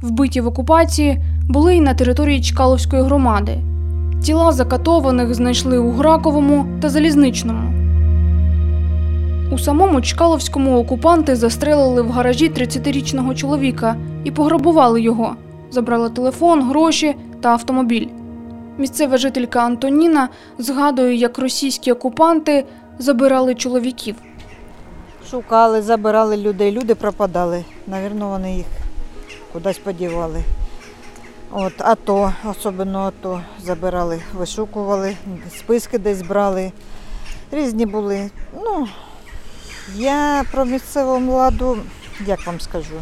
Вбиті 0.03 0.41
в 0.41 0.47
окупації 0.47 1.19
були 1.49 1.77
і 1.77 1.81
на 1.81 1.95
території 1.95 2.43
Чкаловської 2.43 3.03
громади. 3.03 3.59
Тіла 4.25 4.53
закатованих 4.53 5.35
знайшли 5.35 5.79
у 5.79 5.91
Граковому 5.91 6.67
та 6.83 6.89
Залізничному. 6.89 7.73
У 9.53 9.59
самому 9.59 10.01
Чкаловському 10.01 10.79
окупанти 10.79 11.37
застрелили 11.37 12.03
в 12.03 12.11
гаражі 12.11 12.51
30-річного 12.51 13.35
чоловіка 13.35 13.97
і 14.25 14.31
пограбували 14.31 15.03
його. 15.03 15.37
Забрали 15.75 16.11
телефон, 16.11 16.62
гроші 16.62 17.16
та 17.40 17.49
автомобіль. 17.49 18.09
Місцева 18.78 19.16
жителька 19.16 19.61
Антоніна 19.61 20.28
згадує, 20.59 21.14
як 21.14 21.38
російські 21.38 21.93
окупанти 21.93 22.64
забирали 22.99 23.54
чоловіків. 23.54 24.16
Шукали, 25.31 25.83
забирали 25.83 26.37
людей, 26.37 26.73
люди 26.73 26.95
пропадали. 26.95 27.64
Навірно, 27.87 28.28
вони 28.28 28.57
їх 28.57 28.66
кудись 29.52 29.78
подівали. 29.78 30.43
От, 31.50 31.73
АТО, 31.78 32.33
особливо 32.50 32.99
АТО, 32.99 33.40
забирали, 33.62 34.21
вишукували, 34.35 35.16
списки 35.59 35.99
десь 35.99 36.23
брали. 36.23 36.73
Різні 37.52 37.87
були. 37.87 38.31
Ну, 38.64 38.88
я 39.97 40.45
про 40.52 40.64
місцеву 40.64 41.16
владу, 41.16 41.78
як 42.26 42.47
вам 42.47 42.61
скажу, 42.61 42.95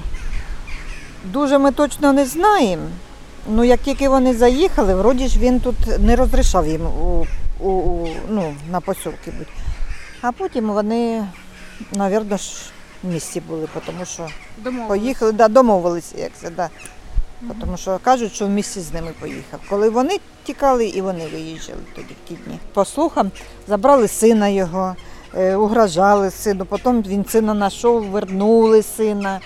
дуже 1.24 1.58
ми 1.58 1.72
точно 1.72 2.12
не 2.12 2.26
знаємо. 2.26 2.88
Ну, 3.48 3.64
як 3.64 3.80
тільки 3.80 4.08
вони 4.08 4.34
заїхали, 4.34 4.94
вроді 4.94 5.28
ж 5.28 5.38
він 5.38 5.60
тут 5.60 5.76
не 5.98 6.16
розрішав 6.16 6.68
їм 6.68 6.86
у, 6.86 7.26
у, 7.60 7.68
у, 7.70 8.08
ну, 8.28 8.54
на 8.70 8.80
посілки 8.80 9.30
бути. 9.30 9.50
А 10.20 10.32
потім 10.32 10.70
вони, 10.70 11.24
мабуть, 11.96 12.40
ж 12.40 12.52
в 13.02 13.08
місті 13.08 13.40
були, 13.40 13.68
тому 13.86 14.04
що 14.04 14.28
поїхали, 14.88 15.32
да, 15.32 15.48
домовилися, 15.48 16.18
як 16.18 16.30
це, 16.34 16.50
да. 16.50 16.68
Тому 17.60 17.76
що 17.76 17.98
кажуть, 18.04 18.32
що 18.32 18.46
в 18.46 18.50
місті 18.50 18.80
з 18.80 18.92
ними 18.92 19.10
поїхав. 19.20 19.60
Коли 19.68 19.90
вони 19.90 20.20
тікали, 20.44 20.86
і 20.86 21.00
вони 21.00 21.26
виїжджали 21.26 21.80
тоді 21.94 22.14
в 22.24 22.28
ті 22.28 22.34
дні. 22.34 22.58
По 22.74 22.84
слухам, 22.84 23.30
забрали 23.68 24.08
сина 24.08 24.48
його, 24.48 24.96
е, 25.34 25.56
угрожали 25.56 26.30
сину, 26.30 26.64
потім 26.64 27.02
він 27.02 27.24
сина 27.24 27.54
знайшов, 27.54 28.04
вернули 28.04 28.82
сина. 28.82 29.40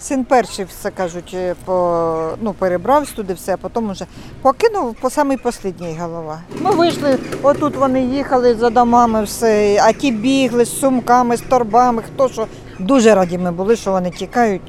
Син 0.00 0.24
перший 0.24 0.64
все 0.64 0.90
кажуть, 0.90 1.30
е, 1.34 1.54
по, 1.64 2.36
ну, 2.40 2.52
перебрався 2.52 3.14
туди 3.14 3.34
все, 3.34 3.54
а 3.54 3.56
потім 3.56 3.90
вже 3.90 4.06
покинув 4.42 4.94
по 4.94 5.10
самий 5.10 5.38
останній 5.44 5.96
голова. 6.00 6.40
Ми 6.60 6.70
вийшли, 6.70 7.18
отут 7.42 7.76
вони 7.76 8.02
їхали 8.02 8.54
за 8.54 8.70
домами, 8.70 9.24
все, 9.24 9.80
а 9.84 9.92
ті 9.92 10.12
бігли 10.12 10.64
з 10.64 10.80
сумками, 10.80 11.36
з 11.36 11.40
торбами, 11.40 12.02
хто 12.02 12.28
що. 12.28 12.46
Дуже 12.78 13.14
раді 13.14 13.38
ми 13.38 13.52
були, 13.52 13.76
що 13.76 13.92
вони 13.92 14.10
тікають. 14.10 14.62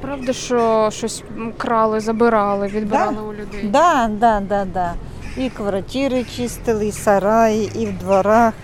Правда, 0.00 0.32
що 0.32 0.88
щось 0.92 1.22
крали, 1.58 2.00
забирали, 2.00 2.66
відбирали 2.66 3.20
у 3.28 3.32
людей. 3.32 3.68
Да, 3.68 4.10
да, 4.20 4.40
да, 4.40 4.64
да. 4.64 4.94
І 5.36 5.50
квартири 5.50 6.24
чистили, 6.36 6.86
і 6.86 6.92
сараї, 6.92 7.72
і 7.74 7.86
в 7.86 7.98
дворах. 7.98 8.54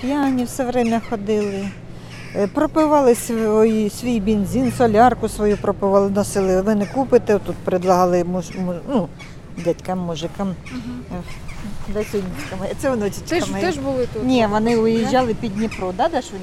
П'яні 0.00 0.44
все 0.44 0.64
время 0.64 1.00
ходили. 1.10 1.68
Е, 2.38 2.46
Пропивали 2.46 3.14
свої, 3.14 3.90
свій 3.90 4.20
бензин, 4.20 4.72
солярку 4.78 5.28
свою 5.28 5.56
пропивали, 5.56 6.10
носили. 6.10 6.62
Ви 6.62 6.74
не 6.74 6.86
купите, 6.86 7.38
тут 7.38 7.56
предлагали 7.56 8.24
муж, 8.24 8.44
муж, 8.58 8.76
ну, 8.88 9.08
дядькам, 9.64 9.98
мужикам. 9.98 10.54
Угу. 10.72 11.22
Дай 11.94 12.04
сонечка. 12.04 12.76
Це 12.78 12.90
внучечка 12.90 13.28
Теж, 13.28 13.50
моя. 13.50 13.64
теж 13.64 13.78
були 13.78 14.08
тут. 14.12 14.24
Ні, 14.24 14.46
вони 14.50 14.76
уїжджали 14.76 15.34
під 15.34 15.54
Дніпро, 15.56 15.92
да, 15.96 16.08
Дашуня? 16.08 16.40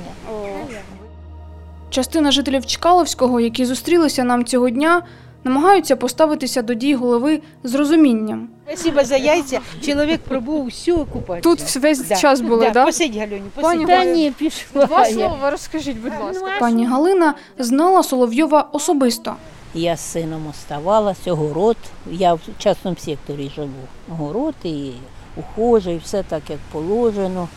Частина 1.90 2.32
жителів 2.32 2.66
Чкаловського, 2.66 3.40
які 3.40 3.66
зустрілися 3.66 4.24
нам 4.24 4.46
цього 4.46 4.70
дня, 4.70 5.02
намагаються 5.44 5.96
поставитися 5.96 6.62
до 6.62 6.74
дій 6.74 6.96
голови 6.96 7.42
з 7.64 7.76
розумінням. 7.76 8.50
Спасибо 8.68 9.04
за 9.04 9.18
яйця. 9.18 9.60
Чоловік 9.86 10.22
пробув 10.22 10.66
всю 10.66 10.98
окупацію. 10.98 11.42
Тут 11.42 11.76
весь 11.76 12.08
Да, 12.08 12.16
час 12.16 12.42
були, 12.42 12.64
так? 12.66 12.74
Да? 12.74 12.86
Посидь, 12.86 13.16
Галюню, 13.18 13.44
Пані 13.56 13.86
посидь. 13.86 13.88
Та 13.88 14.06
ні, 14.06 14.32
пішла. 14.38 14.86
Два 14.86 15.08
я. 15.08 15.14
слова 15.14 15.52
розкажіть, 15.52 15.98
будь 15.98 16.12
ласка. 16.22 16.46
Ну, 16.46 16.60
Пані 16.60 16.86
Галина 16.86 17.34
знала 17.60 18.04
Соловйова 18.04 18.70
особисто. 18.72 19.36
Я 19.74 19.98
з 19.98 20.12
сином 20.12 20.48
оставалася, 20.48 21.34
город. 21.34 21.78
Я 22.12 22.34
в 22.34 22.40
частному 22.58 22.98
секторі 22.98 23.52
живу. 23.56 23.70
Город 24.10 24.56
і 24.64 24.92
ухожий, 25.38 25.98
все 26.04 26.24
так, 26.24 26.42
як 26.50 26.60
положено. 26.72 27.48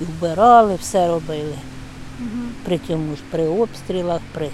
І 0.00 0.02
вбирали, 0.04 0.74
все 0.80 1.08
робили. 1.08 1.54
При 2.64 2.78
цьому 2.78 3.16
ж 3.16 3.22
при 3.30 3.46
обстрілах, 3.46 4.20
при. 4.34 4.50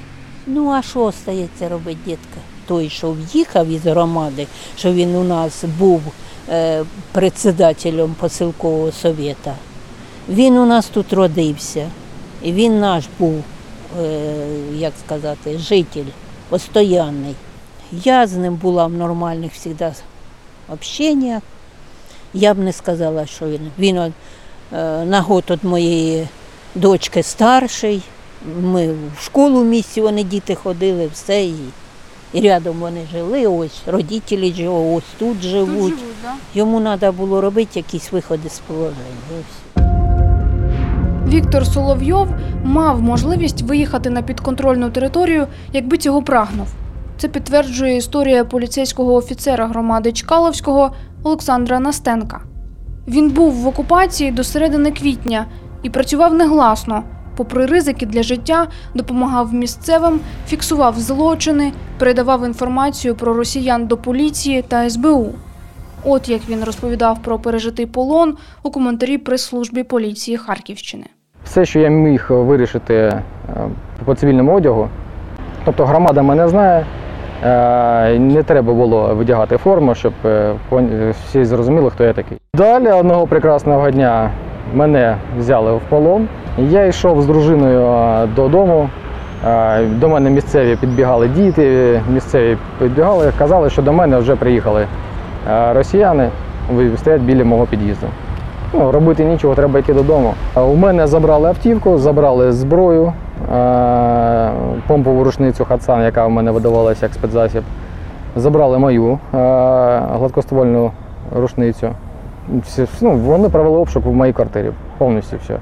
Ну, 0.47 0.71
а 0.71 0.83
що 0.83 1.01
остається 1.01 1.69
робити, 1.69 1.99
дітка? 2.07 2.41
Той, 2.69 2.89
що 2.89 3.11
в'їхав 3.13 3.69
із 3.69 3.87
громади, 3.87 4.47
що 4.77 4.93
він 4.93 5.17
у 5.17 5.25
нас 5.25 5.65
був 5.79 6.03
е, 6.49 6.85
председателем 7.13 8.15
посилкового 8.21 8.93
совєта, 8.93 9.55
він 10.29 10.57
у 10.57 10.67
нас 10.67 10.87
тут 10.87 11.13
родився. 11.13 11.91
І 12.43 12.53
він 12.53 12.81
наш 12.81 13.05
був, 13.19 13.43
е, 14.01 14.35
як 14.75 14.93
сказати, 15.07 15.59
житель 15.59 16.05
постоянний. 16.49 17.35
Я 17.93 18.27
з 18.27 18.37
ним 18.37 18.55
була 18.55 18.87
в 18.87 18.93
нормальних 18.93 19.53
завжди 19.65 19.93
общеннях. 20.69 21.43
Я 22.35 22.55
б 22.55 22.59
не 22.59 22.73
сказала, 22.73 23.27
що 23.27 23.47
він. 23.47 23.71
Він 23.79 23.99
е, 23.99 24.13
на 25.05 25.21
год 25.21 25.45
від 25.51 25.65
моєї 25.65 26.29
дочки 26.75 27.23
старший. 27.23 28.03
Ми 28.61 28.93
в 28.93 29.23
школу 29.23 29.61
в 29.61 29.65
місті 29.65 30.01
вони 30.01 30.23
діти 30.23 30.55
ходили, 30.55 31.11
все. 31.13 31.45
І, 31.45 31.55
і 32.33 32.41
рядом 32.41 32.77
вони 32.81 33.01
жили, 33.13 33.47
ось 33.47 33.83
родителі 33.87 34.53
живуть, 34.53 34.99
ось 34.99 35.19
тут 35.19 35.43
живуть. 35.43 35.95
да? 36.23 36.33
Йому 36.55 36.81
треба 36.81 37.13
було 37.13 37.41
робити 37.41 37.71
якісь 37.75 38.13
виходи 38.13 38.49
з 38.49 38.59
положення. 38.59 39.45
Віктор 41.29 41.67
Соловйов 41.67 42.29
мав 42.65 43.03
можливість 43.03 43.63
виїхати 43.63 44.11
на 44.11 44.23
підконтрольну 44.23 44.91
територію, 44.91 45.47
якби 45.73 45.99
цього 45.99 46.23
прагнув. 46.23 46.67
Це 47.19 47.29
підтверджує 47.29 47.97
історія 47.97 48.45
поліцейського 48.45 49.15
офіцера 49.15 49.67
громади 49.67 50.13
Чкаловського 50.13 50.93
Олександра 51.23 51.81
Настенка. 51.81 52.41
Він 53.09 53.31
був 53.31 53.53
в 53.53 53.67
окупації 53.67 54.31
до 54.31 54.45
середини 54.45 54.91
квітня 54.91 55.47
і 55.83 55.91
працював 55.91 56.35
негласно. 56.35 57.03
Попри 57.39 57.67
ризики 57.67 58.07
для 58.07 58.23
життя, 58.23 58.67
допомагав 58.95 59.55
місцевим, 59.55 60.21
фіксував 60.49 60.99
злочини, 60.99 61.73
передавав 61.99 62.47
інформацію 62.47 63.15
про 63.15 63.35
росіян 63.35 63.87
до 63.87 63.97
поліції 63.97 64.63
та 64.63 64.91
СБУ. 64.91 65.27
От 66.05 66.29
як 66.29 66.41
він 66.49 66.65
розповідав 66.65 67.19
про 67.23 67.39
пережитий 67.39 67.87
полон 67.87 68.37
у 68.63 68.71
коментарі 68.71 69.19
прес-службі 69.19 69.83
поліції 69.83 70.37
Харківщини. 70.37 71.05
все, 71.45 71.65
що 71.65 71.81
я 71.81 71.89
міг 71.89 72.27
вирішити 72.31 72.95
е, 72.95 73.23
по 74.05 74.15
цивільному 74.15 74.55
одягу. 74.55 74.89
Тобто 75.65 75.87
громада 75.87 76.23
мене 76.23 76.49
знає, 76.49 76.87
е, 77.45 78.19
не 78.19 78.43
треба 78.43 78.73
було 78.73 79.15
видягати 79.15 79.57
форму, 79.57 79.95
щоб 79.95 80.13
е, 80.25 80.55
всі 81.27 81.45
зрозуміли, 81.45 81.91
хто 81.91 82.05
я 82.05 82.13
такий. 82.13 82.39
Далі 82.55 82.89
одного 82.89 83.27
прекрасного 83.27 83.91
дня 83.91 84.31
мене 84.75 85.17
взяли 85.39 85.73
в 85.73 85.81
полон. 85.89 86.29
Я 86.59 86.87
йшов 86.87 87.23
з 87.23 87.27
дружиною 87.27 88.29
додому. 88.37 88.89
До 89.89 90.09
мене 90.09 90.31
місцеві 90.31 90.77
підбігали 90.77 91.29
діти, 91.29 92.01
місцеві 92.13 92.57
підбігали, 92.79 93.33
казали, 93.39 93.71
що 93.71 93.83
до 93.83 93.93
мене 93.93 94.19
вже 94.19 94.37
приїхали 94.37 94.87
росіяни, 95.73 96.29
стоять 96.97 97.21
біля 97.21 97.45
мого 97.45 97.67
під'їзду. 97.67 98.07
Ну, 98.73 98.93
робити 98.93 99.25
нічого, 99.25 99.55
треба 99.55 99.79
йти 99.79 99.95
додому. 99.95 100.35
У 100.57 100.75
мене 100.75 101.07
забрали 101.07 101.49
автівку, 101.49 101.99
забрали 101.99 102.53
зброю, 102.53 103.13
помпову 104.87 105.25
рушницю 105.25 105.65
Хатсан, 105.65 106.03
яка 106.03 106.27
в 106.27 106.31
мене 106.31 106.51
видавалася 106.51 107.07
як 107.07 107.15
спецзасіб. 107.15 107.63
Забрали 108.37 108.79
мою 108.79 109.19
гладкоствольну 110.13 110.91
рушницю. 111.37 111.89
Ну, 113.01 113.11
вони 113.11 113.49
провели 113.49 113.79
обшук 113.79 114.05
в 114.05 114.13
моїй 114.13 114.33
квартирі, 114.33 114.71
повністю 114.99 115.37
все. 115.45 115.55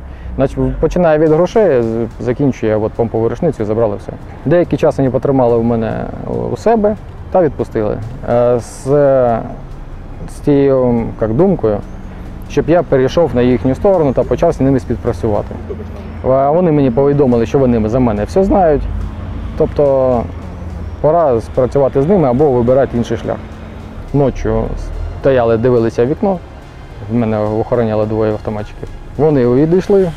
Починає 0.81 1.19
від 1.19 1.31
грошей, 1.31 1.83
закінчує 2.21 2.77
от 2.77 2.93
помпову 2.93 3.29
рушницю 3.29 3.65
забрали 3.65 3.97
все. 3.97 4.13
Деякий 4.45 4.79
час 4.79 4.99
вони 4.99 5.11
потримали 5.11 5.57
в 5.57 5.65
мене 5.65 6.05
у 6.53 6.57
себе 6.57 6.97
та 7.31 7.43
відпустили. 7.43 7.99
Е, 8.29 8.61
З, 8.61 8.85
з 10.29 10.41
тією 10.45 11.05
як, 11.21 11.35
думкою, 11.35 11.79
щоб 12.51 12.69
я 12.69 12.83
перейшов 12.83 13.31
на 13.35 13.43
їхню 13.43 13.75
сторону 13.75 14.13
та 14.13 14.23
почав 14.23 14.53
з 14.53 14.61
ними 14.61 14.81
співпрацювати. 14.81 15.55
Вони 16.23 16.73
мені 16.73 16.91
повідомили, 16.91 17.47
що 17.47 17.59
вони 17.59 17.89
за 17.89 17.99
мене 17.99 18.25
все 18.25 18.45
знають. 18.45 18.83
Тобто 19.59 20.23
пора 21.01 21.41
спрацювати 21.41 22.03
з 22.03 22.07
ними 22.09 22.29
або 22.29 22.51
вибирати 22.51 22.97
інший 22.97 23.17
шлях. 23.17 23.37
Ночі 24.15 24.49
стояли, 25.21 25.57
дивилися 25.57 26.07
вікно, 26.07 26.39
в 27.11 27.15
мене 27.15 27.39
охороняли 27.39 28.07
двоє 28.07 28.33
автоматчиків. 28.33 28.89
Вони 29.19 29.49
відійшли, 29.49 30.11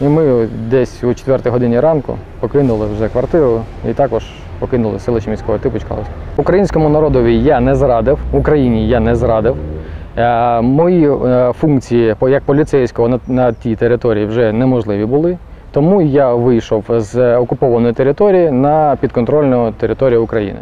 і 0.00 0.04
ми 0.04 0.48
десь 0.70 1.04
о 1.04 1.14
4 1.14 1.50
годині 1.50 1.80
ранку 1.80 2.18
покинули 2.40 2.86
вже 2.86 3.08
квартиру 3.08 3.60
і 3.90 3.92
також 3.92 4.24
покинули 4.58 4.98
селище 4.98 5.30
міського 5.30 5.58
типу 5.58 5.78
Чкаловськ. 5.78 6.10
Українському 6.36 6.88
народові 6.88 7.38
я 7.38 7.60
не 7.60 7.74
зрадив, 7.74 8.18
Україні 8.32 8.88
я 8.88 9.00
не 9.00 9.16
зрадив. 9.16 9.56
Е, 10.16 10.60
Мої 10.60 11.10
е, 11.10 11.52
функції 11.52 12.14
як 12.22 12.42
поліцейського 12.42 13.08
на, 13.08 13.20
на 13.28 13.52
тій 13.52 13.76
території 13.76 14.26
вже 14.26 14.52
неможливі 14.52 15.04
були. 15.04 15.38
Тому 15.72 16.02
я 16.02 16.34
вийшов 16.34 16.84
з 16.88 17.36
окупованої 17.36 17.92
території 17.92 18.50
на 18.50 18.96
підконтрольну 19.00 19.72
територію 19.72 20.22
України. 20.22 20.58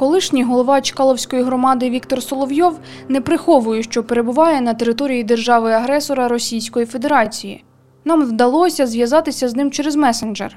Колишній 0.00 0.44
голова 0.44 0.80
Чкаловської 0.80 1.42
громади 1.42 1.90
Віктор 1.90 2.22
Соловйов 2.22 2.78
не 3.08 3.20
приховує, 3.20 3.82
що 3.82 4.04
перебуває 4.04 4.60
на 4.60 4.74
території 4.74 5.24
держави-агресора 5.24 6.28
Російської 6.28 6.86
Федерації. 6.86 7.64
Нам 8.04 8.22
вдалося 8.22 8.86
зв'язатися 8.86 9.48
з 9.48 9.56
ним 9.56 9.70
через 9.70 9.96
месенджер. 9.96 10.56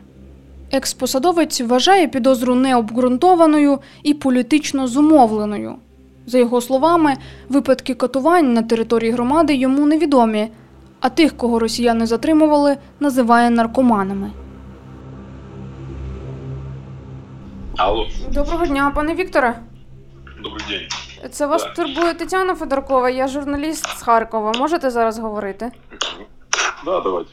Експосадовець 0.71 1.61
вважає 1.61 2.07
підозру 2.07 2.55
необґрунтованою 2.55 3.79
і 4.03 4.13
політично 4.13 4.87
зумовленою. 4.87 5.75
За 6.25 6.37
його 6.37 6.61
словами, 6.61 7.13
випадки 7.49 7.93
катувань 7.93 8.53
на 8.53 8.61
території 8.61 9.11
громади 9.11 9.55
йому 9.55 9.85
невідомі, 9.85 10.49
а 10.99 11.09
тих, 11.09 11.37
кого 11.37 11.59
росіяни 11.59 12.05
затримували, 12.05 12.77
називає 12.99 13.49
наркоманами. 13.49 14.31
Алло, 17.76 18.08
Доброго 18.28 18.66
дня, 18.66 18.92
пане 18.94 19.14
Вікторе. 19.14 19.54
добрый 20.42 20.68
день. 20.68 20.88
Це 21.30 21.46
вас 21.46 21.62
Так. 21.62 21.74
турбує 21.74 22.14
Тетяна 22.14 22.54
Федоркова, 22.54 23.10
я 23.10 23.28
журналіст 23.28 23.86
з 23.98 24.02
Харкова. 24.02 24.52
Можете 24.52 24.90
зараз 24.90 25.18
говорити? 25.18 25.70
Да, 26.84 27.00
давайте. 27.00 27.30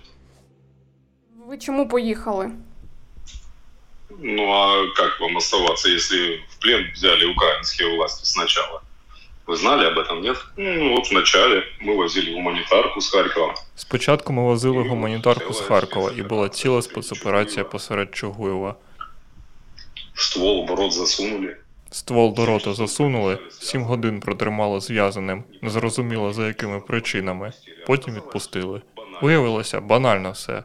Ви 1.48 1.58
чому 1.58 1.88
поїхали? 1.88 2.52
Ну 4.20 4.52
а 4.52 4.88
как 4.98 5.22
вам 5.22 5.36
оставаться, 5.38 5.90
если 5.90 6.40
в 6.50 6.60
плен 6.62 6.86
взяли 6.94 7.26
украинские 7.26 7.96
власти 7.98 8.26
сначала? 8.26 8.82
Вы 9.48 9.56
знали 9.56 9.86
об 9.86 9.98
этом, 9.98 10.22
нет? 10.22 10.38
Ну 10.58 10.96
вот 10.96 11.12
вначале 11.12 11.64
мы 11.82 11.96
возили 11.98 12.34
гуманитарку 12.34 13.02
с 13.02 13.10
Харькова. 13.12 13.54
Спочатку 13.76 14.34
ми 14.34 14.44
возили 14.44 14.88
гуманітарку 14.90 15.54
з 15.54 15.60
Харкова, 15.62 16.12
і 16.18 16.22
була 16.22 16.50
ціла 16.50 16.82
спецоперація 16.82 17.66
посеред 17.66 18.16
Чугуєва. 18.16 18.76
Ствол 20.20 20.66
в 20.66 20.76
рот 20.76 20.94
засунули. 20.94 21.58
Ствол 21.92 22.34
до 22.34 22.46
рота 22.46 22.74
засунули, 22.74 23.40
сім 23.50 23.84
годин 23.84 24.20
протримали 24.20 24.80
зв'язаним, 24.80 25.44
незрозуміло 25.62 26.34
за 26.34 26.48
якими 26.48 26.80
причинами. 26.80 27.52
Потім 27.88 28.14
відпустили. 28.14 28.82
Виявилося 29.22 29.82
банально 29.82 30.32
все. 30.32 30.64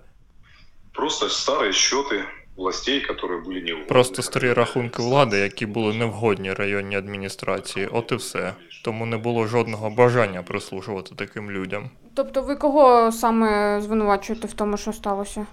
Просто 0.93 1.26
старые 1.26 1.73
счеты 1.73 2.25
властей, 2.57 3.00
которые 3.00 3.43
были 3.45 3.61
не 3.61 3.73
вовремя. 3.73 3.88
Просто 3.88 4.23
старі 4.23 4.52
рахунки 4.52 5.02
влади, 5.02 5.38
які 5.38 5.67
були 5.67 5.95
невгодні 5.95 6.52
районній 6.52 6.97
адміністрації, 6.97 7.87
от 7.87 8.12
і 8.12 8.14
все. 8.14 8.55
Тому 8.85 9.07
не 9.07 9.17
було 9.17 9.47
жодного 9.47 9.90
бажання 9.90 10.43
прислужувати 10.43 11.14
таким 11.17 11.50
людям. 11.50 11.90
Тобто 12.14 12.43
ви 12.43 12.57
кого 12.57 13.12
саме 13.12 13.81
звинувачуєте 13.81 14.47
в 14.47 14.52
тому, 14.52 14.76
що 14.76 14.93
сталося? 14.93 15.47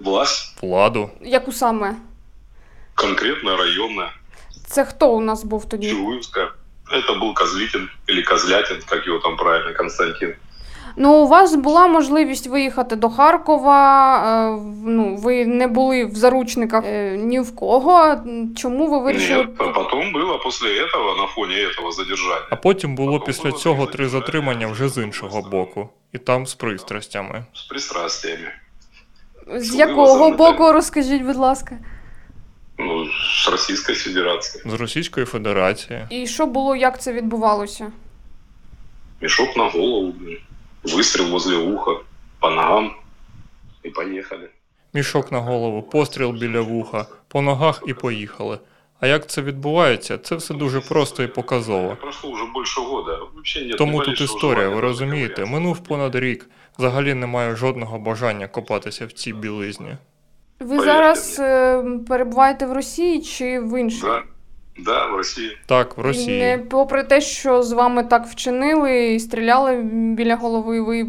Власть, 0.00 0.62
Владу. 0.62 1.10
Яку 1.22 1.52
саме? 1.52 1.94
конкретно 2.94 3.56
районная, 3.56 4.10
Це 4.66 4.84
хто 4.84 5.12
у 5.12 5.20
нас 5.20 5.44
був 5.44 5.64
тоді? 5.68 5.90
Чугуевская. 5.90 6.48
Это 6.92 7.20
был 7.20 7.34
Козлитин 7.34 7.88
или 8.08 8.22
Козлятин, 8.22 8.76
как 8.86 9.06
его 9.06 9.18
там 9.18 9.36
правильно, 9.36 9.74
Константин. 9.74 10.34
Ну, 10.96 11.12
у 11.14 11.28
вас 11.28 11.54
була 11.54 11.86
можливість 11.86 12.46
виїхати 12.46 12.96
до 12.96 13.10
Харкова. 13.10 14.16
е, 14.18 14.50
в- 14.56 14.88
Ну, 14.88 15.16
ви 15.16 15.46
не 15.46 15.66
були 15.66 16.04
в 16.04 16.14
заручниках 16.14 16.84
е, 16.86 17.16
ні 17.16 17.40
в 17.40 17.54
кого. 17.56 18.16
Чому 18.56 18.86
ви 18.90 18.98
вирішили? 18.98 19.44
Нет, 19.44 19.54
а 19.58 19.68
потом 19.68 20.00
было 20.14 20.42
после 20.42 20.68
этого, 20.68 21.16
на 21.18 21.26
фоне 21.26 21.54
этого 21.54 21.92
задержания. 21.92 22.46
А 22.50 22.56
потім 22.56 22.94
було 22.94 23.20
після 23.20 23.52
цього 23.52 23.86
три 23.86 24.08
затримання 24.08 24.66
вже 24.66 24.88
з 24.88 25.02
іншого 25.02 25.42
боку, 25.42 25.88
і 26.12 26.18
там 26.18 26.46
з 26.46 26.54
пристрастями. 26.54 27.44
С 27.54 27.62
пристрастиями. 27.62 28.52
З 29.55 29.75
якого 29.75 30.31
боку 30.31 30.71
розкажіть, 30.71 31.21
будь 31.21 31.35
ласка? 31.35 31.77
Ну, 32.77 33.05
с 33.43 33.49
Российской 33.51 33.95
Федерации. 33.95 34.61
З 34.65 34.73
Російської 34.73 35.25
Федерації. 35.25 36.05
І 36.09 36.27
що 36.27 36.45
було, 36.45 36.75
як 36.75 37.01
це 37.01 37.13
відбувалося? 37.13 37.91
Мешок 39.21 39.57
на 39.57 39.69
голову, 39.69 40.13
выстрел 40.83 41.29
возле 41.29 41.57
уха, 41.57 41.91
по 42.39 42.49
ногам 42.49 42.91
и 43.85 43.89
поехали. 43.89 44.49
Мішок 44.93 45.31
на 45.31 45.39
голову, 45.39 45.81
постріл 45.83 46.31
біля 46.31 46.61
вуха, 46.61 47.05
по 47.27 47.41
ногах 47.41 47.83
і 47.87 47.93
поїхали. 47.93 48.59
А 48.99 49.07
як 49.07 49.27
це 49.29 49.41
відбувається, 49.41 50.17
це 50.17 50.35
все 50.35 50.53
дуже 50.53 50.79
просто 50.81 51.23
і 51.23 51.27
показово. 51.27 51.97
Прошло 52.01 52.29
уже 52.29 52.43
больше 52.53 52.81
года. 52.81 53.19
Тому 53.77 54.01
тут 54.01 54.21
історія, 54.21 54.69
ви 54.69 54.81
розумієте, 54.81 55.45
минув 55.45 55.83
понад 55.83 56.15
рік. 56.15 56.49
Взагалі 56.81 57.13
немає 57.13 57.55
жодного 57.55 57.99
бажання 57.99 58.47
копатися 58.47 59.05
в 59.05 59.11
цій 59.11 59.33
білизні. 59.33 59.97
Ви 60.59 60.79
зараз 60.79 61.37
е, 61.39 61.83
перебуваєте 62.07 62.65
в 62.65 62.73
Росії 62.73 63.21
чи 63.21 63.59
в 63.59 63.79
іншій? 63.79 64.01
Да, 64.01 64.23
да, 64.77 65.05
в 65.07 65.17
России. 65.17 65.57
Так, 65.65 65.97
в 65.97 65.99
І 65.99 66.03
Росії. 66.03 66.39
Не 66.41 66.57
попри 66.57 67.03
те, 67.03 67.21
що 67.21 67.63
з 67.63 67.71
вами 67.71 68.03
так 68.03 68.25
вчинили 68.25 69.13
і 69.13 69.19
стріляли 69.19 69.81
біля 70.15 70.35
голови, 70.35 70.81
ви 70.81 71.07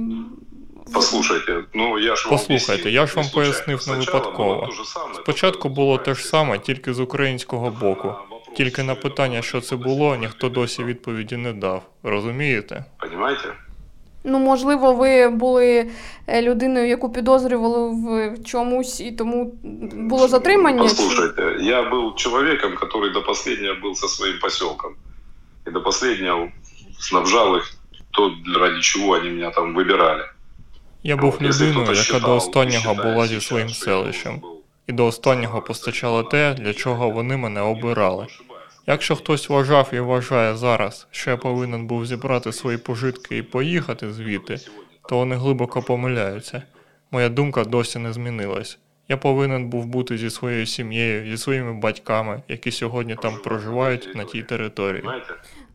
Послушайте, 0.95 1.65
ну 1.75 1.99
я 1.99 2.17
ж 2.17 2.29
вам 2.29 2.39
Послухайте, 2.39 2.91
я 2.91 3.07
ж 3.07 3.17
вам 3.17 3.27
пояснив 3.35 3.89
не 3.89 3.95
випадково. 3.95 4.55
было 4.55 4.67
то 4.67 4.73
же 4.73 4.85
самое, 4.85 5.15
Спочатку 5.15 5.69
було 5.69 5.99
те 5.99 6.15
ж 6.15 6.27
саме, 6.27 6.59
тільки 6.59 6.93
з 6.95 7.01
українського 7.01 7.71
боку. 7.71 8.15
Тільки 8.57 8.83
на 8.83 8.95
питання, 8.95 9.43
що 9.43 9.61
це 9.61 9.77
було, 9.77 10.17
ніхто 10.17 10.49
досі 10.49 10.85
відповіді 10.85 11.37
не 11.37 11.53
дав. 11.53 11.83
Розумієте? 12.03 12.85
Понимаете? 13.01 13.49
ну 14.24 14.40
можливо, 14.40 14.94
ви 14.94 15.30
були 15.30 15.90
е, 16.28 16.42
людиною, 16.42 16.88
яку 16.88 17.10
підозрювали 17.12 17.90
в 17.90 18.44
чомусь, 18.44 19.02
і 19.02 19.12
тому 19.12 19.54
було 19.94 20.28
затримання. 20.28 20.78
чи- 20.84 20.96
Послушайте, 20.96 21.58
я 21.60 21.82
был 21.92 22.16
человеком, 22.16 22.72
который 22.82 23.14
до 23.14 23.22
последнего 23.24 23.74
был 23.84 23.96
со 23.96 24.08
своим 24.08 24.40
поселком. 24.42 24.92
И 25.68 25.72
до 25.72 25.82
последнего 25.82 26.48
снабжал 27.00 27.56
их 27.58 27.72
то, 28.12 28.32
ради 28.60 28.82
чего 28.82 29.14
они 29.14 29.30
меня 29.30 29.50
там 29.52 29.76
выбирали. 29.76 30.24
Я 31.04 31.18
був 31.18 31.38
Ну, 31.40 31.46
якщо 31.48 31.64
людиною, 31.66 31.86
хтось 31.86 31.98
яка 32.08 32.20
до 32.20 32.26
считав, 32.26 32.38
останнього 32.38 32.94
вважає 32.94 33.14
була 33.14 33.26
зі 33.28 33.30
зараз, 33.30 33.46
своїм 33.46 33.70
що 33.70 33.90
я 33.90 33.96
должен 33.96 34.14
селищем. 34.14 34.40
був. 34.40 34.52
І 34.88 34.92
до 34.94 35.06
останнього 35.06 35.62
постачала 35.62 36.24
те, 36.24 36.54
для 36.54 36.74
чого 36.74 37.10
вони 37.10 37.38
мене 37.38 37.62
обирали. 37.62 38.28
Якщо 38.88 39.16
хтось 39.16 39.50
вважав 39.50 39.90
і 39.94 40.00
вважає 40.00 40.56
зараз, 40.56 41.08
що 41.12 41.32
я 41.32 41.38
повинен 41.38 41.88
був 41.88 42.06
зібрати 42.06 42.52
свої 42.54 42.78
пожитки 42.78 43.38
і 43.38 43.42
поїхати 43.42 44.12
звідти, 44.14 44.58
то 45.10 45.18
вони 45.18 45.36
глибоко 45.36 45.82
помиляються. 45.82 46.62
Моя 47.12 47.30
думка 47.30 47.64
досі 47.64 48.00
не 48.00 48.14
змінилась. 48.14 48.80
Я 49.10 49.18
повинен 49.18 49.70
був 49.70 49.86
бути 49.86 50.18
зі 50.18 50.30
своєю 50.30 50.66
сім'єю, 50.66 51.32
зі 51.32 51.38
своїми 51.38 51.74
батьками, 51.74 52.42
які 52.48 52.72
сьогодні 52.72 53.16
там 53.16 53.34
проживають 53.44 54.10
на 54.16 54.24
тій 54.24 54.44
території. 54.44 55.02
Понимаете? 55.02 55.34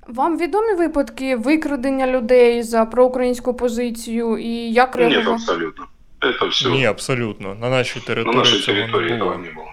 Вам 0.08 0.38
відомі 0.38 0.74
випадки 0.74 1.36
викрадення 1.36 2.06
людей 2.06 2.62
за 2.62 2.84
проукраїнську 2.84 3.54
позицію 3.54 4.38
і 4.38 4.72
як 4.72 4.96
Нет, 4.96 5.12
реагував? 5.12 5.34
абсолютно. 5.34 5.84
Это 6.20 6.48
все 6.48 6.70
Ні, 6.70 6.86
абсолютно. 6.86 7.54
На 7.54 7.70
нашій 7.70 7.98
на 7.98 8.04
території 8.04 8.38
нашей 8.38 8.60
цього 8.60 8.76
территории 8.78 9.10
не 9.10 9.16
этого 9.16 9.18
було. 9.24 9.38
не 9.38 9.48
было. 9.48 9.72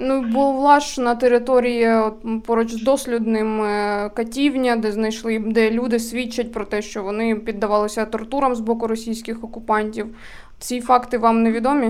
Ну, 0.00 0.22
була 0.22 0.80
ж 0.80 1.00
на 1.00 1.14
території 1.14 1.88
от, 1.94 2.24
м, 2.24 2.40
поруч 2.40 2.70
з 2.70 2.82
дослідним 2.82 3.62
е, 3.62 4.10
катівня, 4.16 4.76
де 4.76 4.92
знайшли, 4.92 5.38
де 5.38 5.70
люди 5.70 5.98
свідчать 5.98 6.52
про 6.52 6.64
те, 6.64 6.82
що 6.82 7.02
вони 7.02 7.34
піддавалися 7.34 8.04
тортурам 8.04 8.54
з 8.54 8.60
боку 8.60 8.86
російських 8.86 9.44
окупантів. 9.44 10.06
Ці 10.58 10.80
факти 10.80 11.18
вам 11.18 11.42
невідомі? 11.42 11.86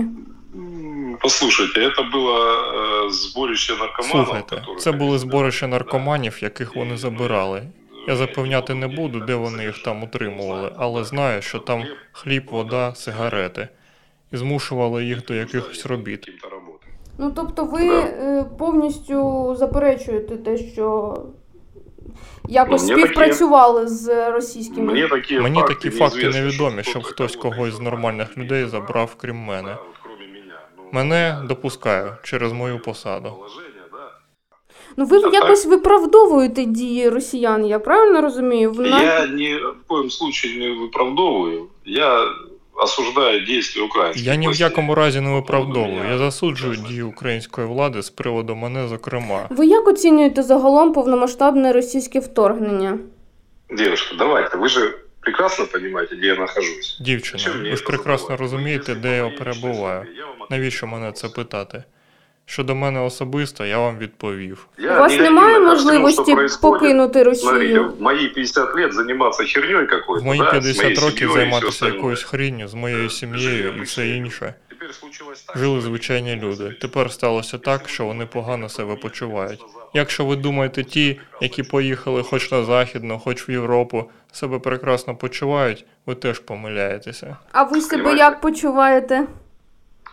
М, 0.55 1.17
Послушайте, 1.21 1.79
это 1.81 2.11
было 2.13 2.37
э, 2.37 3.09
сборище 3.11 3.73
наркоманов. 3.73 4.25
Слухайте, 4.25 4.55
которые, 4.55 4.77
це 4.77 4.91
були 4.91 4.99
конечно, 5.09 5.17
зборище 5.29 5.67
наркоманів, 5.67 6.39
яких 6.43 6.75
вони 6.75 6.97
забирали. 6.97 7.63
Я 8.07 8.15
запевняти 8.15 8.73
не 8.73 8.87
буду, 8.87 9.19
де 9.19 9.35
вони 9.35 9.63
їх 9.65 9.83
там 9.83 10.03
утримували, 10.03 10.71
але 10.77 11.03
знаю, 11.03 11.41
що 11.41 11.59
там 11.59 11.83
хліб, 12.11 12.43
вода, 12.51 12.95
сигарети. 12.95 13.67
І 14.31 14.37
змушували 14.37 15.05
їх 15.05 15.25
до 15.25 15.33
якихось 15.33 15.85
робіт. 15.85 16.29
каким-то 17.17 17.21
работам. 17.21 17.21
Ну 17.21 17.31
тобто 17.35 17.65
ви 17.65 17.87
Да. 17.87 18.01
е, 18.01 18.45
повністю 18.57 19.55
заперечуєте 19.55 20.37
те, 20.37 20.57
що 20.57 21.15
якось 22.49 22.87
Ну, 22.87 22.89
мені 22.95 23.01
співпрацювали 23.03 23.87
з 23.87 24.31
російськими. 24.31 24.93
Мне 24.93 25.07
такие 25.07 25.41
Мені 25.41 25.59
факты 25.59 25.67
такі 25.67 25.89
факти 25.89 26.17
неизвестны, 26.17 26.33
невідомі, 26.41 26.81
что 26.81 26.91
щоб 26.91 27.03
кто-то 27.03 27.13
хтось 27.13 27.35
кого-то 27.35 27.55
когось 27.57 27.73
з 27.73 27.77
из 27.77 27.79
нормальних 27.79 28.37
людей 28.37 28.65
забрав, 28.65 29.15
крім 29.15 29.35
мене. 29.35 29.67
Да, 29.69 29.75
вот 29.75 29.95
кроме 30.03 30.27
меня. 30.33 30.59
Ну, 30.77 30.83
Мене 30.91 31.41
допускаю 31.47 32.11
через 32.23 32.51
мою 32.53 32.79
посаду. 32.81 33.29
положение, 33.29 33.83
да. 33.91 34.11
Ну 34.97 35.05
ви 35.05 35.17
А 35.23 35.29
якось 35.33 35.65
виправдовуєте 35.65 36.65
дії 36.65 37.09
росіян, 37.09 37.65
я 37.65 37.79
правильно 37.79 38.21
розумію? 38.21 38.71
В 38.71 38.79
на- 38.81 39.01
Я 39.03 39.27
ни 39.27 39.55
в 39.55 39.75
коем 39.87 40.09
случае 40.09 40.59
не 40.59 40.67
выправдовываю. 40.81 41.63
Я 41.85 42.25
осуждаю 42.76 43.40
дії 43.40 43.62
украинских 43.86 44.26
Я 44.26 44.34
ні 44.34 44.48
в 44.48 44.54
якому 44.54 44.94
разі 44.94 45.20
не 45.20 45.30
виправдовую. 45.30 46.04
Я 46.10 46.18
засуджую 46.18 46.76
дії 46.76 47.02
української 47.02 47.66
влади 47.66 48.02
з 48.02 48.10
приводу 48.10 48.54
мене, 48.54 48.88
зокрема. 48.88 49.46
Ви 49.50 49.66
як 49.66 49.88
оцінюєте 49.88 50.42
загалом 50.42 50.92
повномасштабне 50.92 51.72
російське 51.72 52.20
вторгнення? 52.20 52.98
Девушка, 53.70 54.14
давайте, 54.18 54.56
ви 54.56 54.68
же 54.68 54.94
прекрасно 55.20 55.66
розумієте, 55.72 56.16
де 56.16 56.26
я 56.26 56.34
нахожусь. 56.34 56.98
Дівчина, 57.00 57.54
ви 57.62 57.76
ж 57.76 57.84
прекрасно 57.84 58.36
розумієте, 58.36 58.94
де 58.94 59.16
я 59.16 59.28
перебуваю. 59.28 60.06
Навіщо 60.50 60.86
мене 60.86 61.12
це 61.12 61.28
питати? 61.28 61.84
Щодо 62.46 62.74
мене 62.74 63.00
особисто, 63.00 63.66
я 63.66 63.78
вам 63.78 63.98
відповів. 63.98 64.68
У 64.78 64.86
вас 64.86 65.18
немає 65.18 65.60
можливості 65.60 66.36
покинути 66.62 67.22
Росію? 67.22 67.48
Смотрите, 67.50 67.78
в 67.80 68.02
мои 68.02 68.28
50 68.28 68.74
лет 68.74 68.92
заниматься 68.92 69.44
херней 69.44 69.86
какой-то, 69.86 70.22
В 70.22 70.26
мої 70.26 70.40
да, 70.40 70.50
50 70.50 70.84
моей 70.84 70.98
років 70.98 71.32
займатися 71.32 71.86
якоюсь 71.86 72.22
хрінню 72.22 72.68
з 72.68 72.74
моєю 72.74 73.10
сім'єю 73.10 73.74
і 73.78 73.80
все 73.80 74.08
інше. 74.08 74.54
Жили 75.56 75.80
звичайні 75.80 76.36
люди. 76.36 76.76
Тепер 76.80 77.12
сталося 77.12 77.58
так, 77.58 77.88
що 77.88 78.04
вони 78.04 78.26
погано 78.26 78.68
себе 78.68 78.96
почувають. 78.96 79.60
Якщо 79.94 80.24
ви 80.24 80.36
думаєте, 80.36 80.84
ті, 80.84 81.20
які 81.40 81.62
поїхали 81.62 82.22
хоч 82.22 82.52
на 82.52 82.64
західну, 82.64 83.18
хоч 83.18 83.48
в 83.48 83.50
Європу, 83.50 84.10
себе 84.32 84.58
прекрасно 84.58 85.16
почувають, 85.16 85.84
ви 86.06 86.14
теж 86.14 86.38
помиляєтеся. 86.38 87.36
А 87.52 87.62
ви 87.62 87.80
себе 87.80 88.14
як 88.16 88.40
почуваєте? 88.40 89.26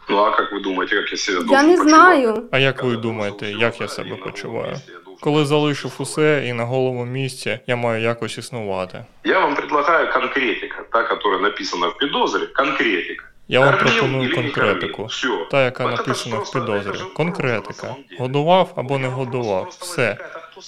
Ну 0.09 0.19
а 0.19 0.31
как 0.31 0.53
вы 0.53 0.61
думаете, 0.62 0.97
как 1.01 1.11
я 1.12 1.17
себя 1.19 1.39
Я 1.39 1.45
должен 1.45 1.67
не 1.71 1.77
почувать? 1.77 1.91
знаю. 1.95 2.49
А 2.53 2.59
як 2.59 2.83
ви 2.85 2.97
думаєте, 2.97 3.51
як 3.51 3.81
я 3.81 3.89
себе 3.89 4.17
почуваю? 4.17 4.77
Коли 5.21 5.45
залишив 5.45 5.93
усе 5.99 6.45
і 6.47 6.53
на 6.53 6.65
голому 6.65 7.05
місці, 7.05 7.59
я 7.67 7.77
маю 7.77 8.03
якось 8.03 8.39
існувати. 8.39 9.05
Я 9.25 9.41
вам 9.41 9.55
предлагаю 9.57 10.12
конкретика, 10.12 10.85
та, 10.93 11.03
которая 11.03 11.41
написана 11.43 11.87
в 11.89 11.99
підозрі, 11.99 12.47
конкретика. 12.47 13.25
Я 13.49 13.61
вам 13.61 13.75
Кормив 13.75 13.93
пропоную 13.93 14.23
или 14.29 14.37
не 14.37 14.43
конкретику. 14.43 14.93
кормив? 14.97 15.11
Всё. 15.11 15.49
Та, 15.51 15.65
яка 15.65 15.85
Вот 15.85 15.93
это 15.93 15.97
написана 16.09 16.35
в 16.37 16.39
просто- 16.39 16.59
это 16.59 16.62
підозрі. 16.67 16.99
же 16.99 17.05
Конкретика. 17.05 17.95
Годував 18.19 18.73
або 18.77 18.99
не 18.99 19.09
годував. 19.09 19.67
Все. 19.79 20.17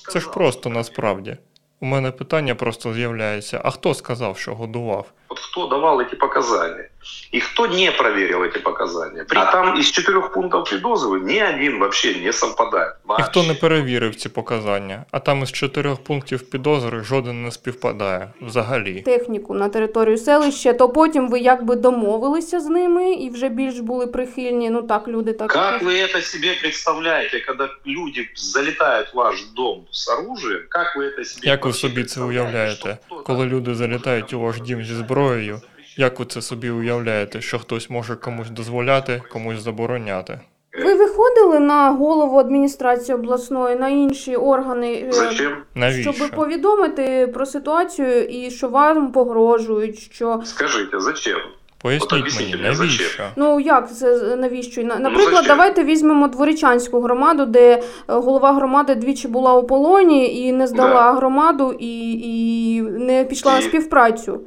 Це 0.09 0.21
ж 0.21 0.31
просто 0.31 0.71
насправді. 0.71 1.37
У 1.81 1.87
мене 1.87 2.11
питання 2.11 2.55
просто 2.55 2.92
з'являється: 2.92 3.61
а 3.64 3.71
хто 3.71 3.94
сказав, 3.94 4.38
що 4.38 4.55
годував? 4.55 5.07
Вот 5.29 5.40
кто 5.40 5.66
давал 5.66 6.01
эти 6.01 6.16
показания 6.16 6.88
и 7.35 7.40
кто 7.40 7.66
не 7.66 7.92
проверил 7.92 8.42
эти 8.42 8.59
показания. 8.59 9.27
А 9.31 9.53
там 9.53 9.79
из 9.81 9.90
четырех 9.90 10.33
пунктов 10.33 10.68
предозывы 10.71 11.21
ни 11.21 11.38
один 11.38 11.79
вообще 11.79 12.14
не 12.14 12.33
совпадает. 12.33 12.94
І 13.18 13.23
хто 13.23 13.42
не 13.42 13.55
перевірив 13.55 14.14
ці 14.14 14.29
показання? 14.29 15.05
А 15.11 15.18
там 15.18 15.42
із 15.42 15.53
чотирьох 15.53 16.05
пунктів 16.05 16.51
підозри 16.51 17.01
жоден 17.01 17.44
не 17.44 17.51
співпадає 17.51 18.33
взагалі. 18.40 19.01
Техніку 19.01 19.55
на 19.55 19.68
територію 19.68 20.18
селища, 20.18 20.73
то 20.73 20.88
потім 20.88 21.29
ви 21.29 21.38
якби 21.40 21.77
домовилися 21.77 22.61
з 22.61 22.66
ними 22.66 23.12
і 23.12 23.31
вже 23.31 23.49
більш 23.49 23.81
були 23.81 24.07
прихильні. 24.07 24.71
Ну 24.71 24.83
так, 24.83 25.09
люди 25.09 25.33
так. 25.33 25.49
Как 25.51 25.83
вы 25.83 25.92
это 25.92 26.23
себе 26.23 26.55
представляете, 26.61 27.40
когда 27.47 27.68
люди 27.87 28.29
залетают 28.35 29.14
в 29.14 29.16
ваш 29.16 29.44
дом 29.57 29.87
с 29.92 30.09
оружием? 30.09 30.62
Как 30.68 30.97
вы 30.97 31.03
это 31.05 31.25
себе 31.25 31.47
Як 31.47 31.64
ви 31.64 31.71
вообще 31.71 31.81
собі 31.81 31.94
це 31.94 32.01
представляете? 32.01 32.40
уявляєте? 32.42 32.99
Коли 33.25 33.47
люди 33.47 33.75
залітають 33.75 34.33
у 34.33 34.40
ваш 34.40 34.61
дім 34.61 34.85
зі 34.85 34.94
зброєю, 34.94 35.61
Як 35.97 36.19
ви 36.19 36.25
це 36.25 36.41
собі 36.41 36.69
уявляєте, 36.69 37.41
що 37.41 37.60
хтось 37.60 37.89
може 37.89 38.15
комусь 38.15 38.49
дозволяти, 38.49 39.21
комусь 39.32 39.60
забороняти? 39.60 40.39
Ви 40.86 40.93
виходили 40.93 41.60
на 41.60 41.91
голову 41.91 42.38
адміністрації 42.38 43.15
обласної, 43.15 43.75
на 43.75 43.89
інші 43.89 44.36
органи, 44.36 44.93
е, 44.93 45.12
Зачем? 45.12 45.58
Навіщо? 45.75 46.13
щоб 46.13 46.29
повідомити 46.32 47.27
про 47.34 47.45
ситуацію 47.45 48.23
і 48.23 48.51
що 48.51 48.69
вам 48.69 49.12
погрожують, 49.12 49.99
що 49.99 50.41
Скажите, 50.45 50.99
зачем? 50.99 51.38
Поясніть 51.82 52.13
об'ясніть 52.13 52.49
мені, 52.51 52.63
мені, 52.63 52.77
навіщо? 52.79 53.23
Ну 53.36 53.60
як 53.60 53.93
це 53.95 54.36
навіщо? 54.36 54.84
На- 54.84 54.99
Наприклад, 54.99 55.34
зачем? 55.36 55.47
давайте 55.47 55.84
візьмемо 55.84 56.27
Дворічанську 56.27 57.01
громаду, 57.01 57.45
де 57.45 57.73
е, 57.73 57.82
голова 58.08 58.53
громади 58.53 58.95
двічі 58.95 59.27
була 59.27 59.53
у 59.53 59.67
полоні 59.67 60.41
і 60.47 60.51
не 60.53 60.67
здала 60.67 61.13
громаду 61.13 61.75
і, 61.79 62.12
і 62.12 62.82
не 62.82 63.23
пішла 63.23 63.53
на 63.53 63.60
І- 63.60 63.62
співпрацю. 63.62 64.39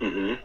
Мгм. 0.00 0.36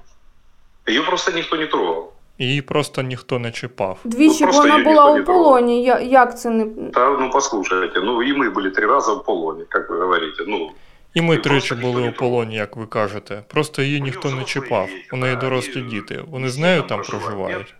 Ее 0.88 1.02
просто 1.02 1.32
никто 1.32 1.56
не 1.56 1.66
трогал. 1.66 2.12
Її 2.38 2.62
просто 2.62 3.02
ніхто 3.02 3.38
не 3.38 3.50
чіпав. 3.50 3.98
Двічі 4.04 4.36
Ну, 4.40 4.46
просто 4.46 4.62
вона 4.62 4.74
її 4.74 4.84
була 4.84 5.04
ніхто 5.04 5.14
не 5.14 5.20
у 5.22 5.24
полоні. 5.42 5.84
Я- 5.84 6.00
Як 6.00 6.38
це 6.38 6.50
не 6.50 6.64
Да, 6.92 7.10
ну 7.10 7.30
послушайте, 7.30 8.00
ну 8.00 8.22
и 8.22 8.26
мы 8.32 8.52
были 8.52 8.70
три 8.70 8.86
раза 8.86 9.12
в 9.12 9.24
полоне, 9.24 9.64
как 9.68 9.90
вы 9.90 9.98
говорите. 10.00 10.44
Ну, 10.48 10.70
І 11.14 11.22
ми 11.22 11.36
тричі 11.36 11.74
були 11.74 12.08
у 12.08 12.12
полоні, 12.12 12.54
як 12.54 12.76
ви 12.76 12.86
кажете. 12.86 13.42
Просто 13.48 13.82
її 13.82 14.00
ніхто 14.00 14.30
не 14.30 14.44
чіпав. 14.44 14.88
У 15.12 15.16
неї 15.16 15.36
дорослі 15.36 15.82
діти. 15.82 16.24
Вони 16.30 16.48
з 16.48 16.58
нею 16.58 16.82
там 16.82 17.02
проживають. 17.02 17.74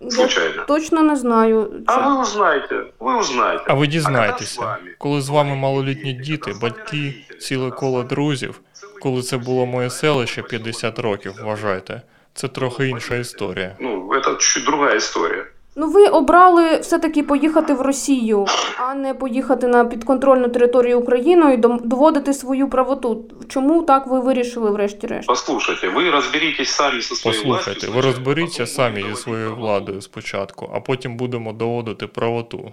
я 0.00 0.10
случайно. 0.10 0.64
точно 0.68 1.02
не 1.02 1.16
знаю. 1.16 1.72
А 1.86 1.94
Це- 1.94 2.00
вы 2.08 2.20
узнаете, 2.22 2.84
вы 3.00 3.18
узнаете. 3.20 3.64
А 3.66 3.74
ви 3.74 3.78
когда 3.80 3.86
с 3.86 3.92
дізнаєтеся, 3.92 4.60
вами? 4.60 4.90
коли 4.98 5.20
з 5.20 5.28
вами 5.28 5.54
малолітні 5.56 6.12
діти, 6.12 6.54
батьки, 6.62 7.14
ціле 7.40 7.70
коло 7.70 8.02
друзів, 8.02 8.60
коли 9.05 9.21
це 9.21 9.37
було 9.37 9.65
моє 9.65 9.89
селище 9.89 10.41
50 10.41 10.99
років, 10.99 11.33
вважайте, 11.43 12.01
це 12.33 12.47
трохи 12.47 12.87
інша 12.87 13.15
історія. 13.15 13.75
Ну, 13.79 14.09
это 14.13 14.37
чуть 14.37 14.65
другая 14.65 14.95
история. 14.95 15.45
Ну, 15.75 15.89
ви 15.89 16.07
обрали 16.07 16.77
все-таки 16.77 17.23
поїхати 17.23 17.73
в 17.73 17.81
Росію, 17.81 18.45
а 18.77 18.93
не 18.93 19.13
поїхати 19.13 19.67
на 19.67 19.85
підконтрольну 19.85 20.49
територію 20.49 20.99
України 20.99 21.53
і 21.53 21.57
доводити 21.57 22.33
свою 22.33 22.69
правоту. 22.69 23.25
Чому 23.49 23.81
так 23.81 24.07
ви 24.07 24.19
вирішили, 24.19 24.71
врешті-решт? 24.71 25.27
Послушайте, 25.27 25.89
вы 25.89 26.11
разберитесь 26.11 26.69
сами 26.69 27.01
со 27.01 27.15
своей 27.15 27.37
Послухайте, 27.37 27.87
ви 27.87 28.01
розберіться 28.01 28.67
самі 28.67 29.05
зі 29.09 29.15
своєю 29.15 29.55
владою 29.55 30.01
спочатку, 30.01 30.71
а 30.73 30.79
потім 30.79 31.17
будемо 31.17 31.53
доводити 31.53 32.07
правоту. 32.07 32.71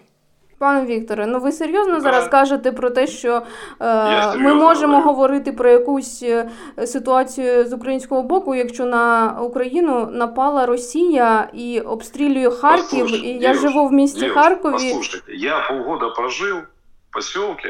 Пане 0.62 0.86
Вікторе, 0.86 1.26
ну 1.26 1.40
ви 1.40 1.52
серйозно 1.52 2.00
зараз 2.00 2.28
кажете 2.28 2.72
про 2.72 2.90
те, 2.90 3.06
що 3.06 3.42
е, 3.80 4.36
ми 4.36 4.54
можемо 4.54 4.92
говорю. 4.92 5.12
говорити 5.12 5.52
про 5.52 5.70
якусь 5.70 6.22
е, 6.22 6.48
ситуацію 6.86 7.66
з 7.68 7.72
українського 7.72 8.22
боку, 8.22 8.54
якщо 8.54 8.86
на 8.86 9.36
Україну 9.40 10.08
напала 10.12 10.66
Росія 10.66 11.48
і 11.54 11.80
обстрілює 11.80 12.50
Харків, 12.50 13.02
Послушайте, 13.02 13.26
і 13.26 13.32
я 13.32 13.38
девушка, 13.38 13.68
живу 13.68 13.86
в 13.88 13.92
місті 13.92 14.20
девушка, 14.20 14.40
Харкові. 14.40 14.72
Послушайте, 14.72 15.32
я 15.34 15.58
полгода 15.68 16.08
прожил 16.08 16.58
в 16.58 17.12
поселке, 17.12 17.68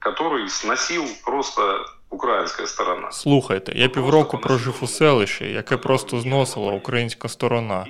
который 0.00 0.48
сносил 0.48 1.04
просто 1.24 1.62
украинская 2.10 2.66
сторона. 2.66 3.10
Слухайте, 3.10 3.72
я 3.76 3.88
півроку 3.88 4.38
прожив 4.38 4.78
у 4.80 4.86
селищі, 4.86 5.44
яке 5.44 5.76
просто 5.76 6.20
зносила 6.20 6.72
українська 6.72 7.28
сторона, 7.28 7.86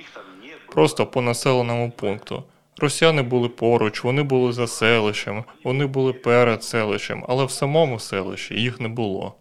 просто 0.72 1.07
по 1.07 1.20
населеному 1.20 1.90
пункту. 1.90 2.44
Росіяни 2.81 3.23
були 3.23 3.49
поруч, 3.49 4.05
вони 4.05 4.23
були 4.23 4.53
за 4.53 4.66
селищем, 4.66 5.45
вони 5.64 5.87
були 5.87 6.12
перед 6.12 6.64
селищем, 6.64 7.25
але 7.29 7.45
в 7.45 7.51
самому 7.51 7.99
селищі 7.99 8.55
їх 8.55 8.81
не 8.81 8.88
було. 8.88 9.35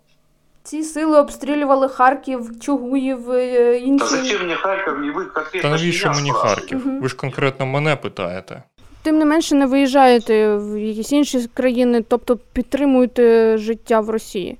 Ці 0.63 0.83
сили 0.83 1.19
обстрілювали 1.19 1.87
Харків, 1.89 2.59
Чугуїв, 2.61 3.31
е, 3.31 3.77
інші. 3.77 4.05
зачем 4.05 4.45
мне 4.45 4.55
Харьков, 4.55 4.93
и 5.03 5.11
вы 5.11 5.25
конкретно 5.33 5.61
Та 5.61 5.69
навіщо 5.69 6.11
мені? 6.11 6.31
Харків? 6.31 7.01
Ви 7.01 7.09
ж 7.09 7.15
конкретно 7.15 7.65
мене 7.65 7.95
питаєте. 7.95 8.63
Тим 9.03 9.17
не 9.17 9.25
менше 9.25 9.55
не 9.55 9.65
виїжджаєте 9.65 10.55
в 10.55 10.79
якісь 10.79 11.11
інші 11.11 11.47
країни, 11.53 12.03
тобто 12.07 12.37
підтримуєте 12.53 13.57
життя 13.57 13.99
в 13.99 14.09
Росії. 14.09 14.57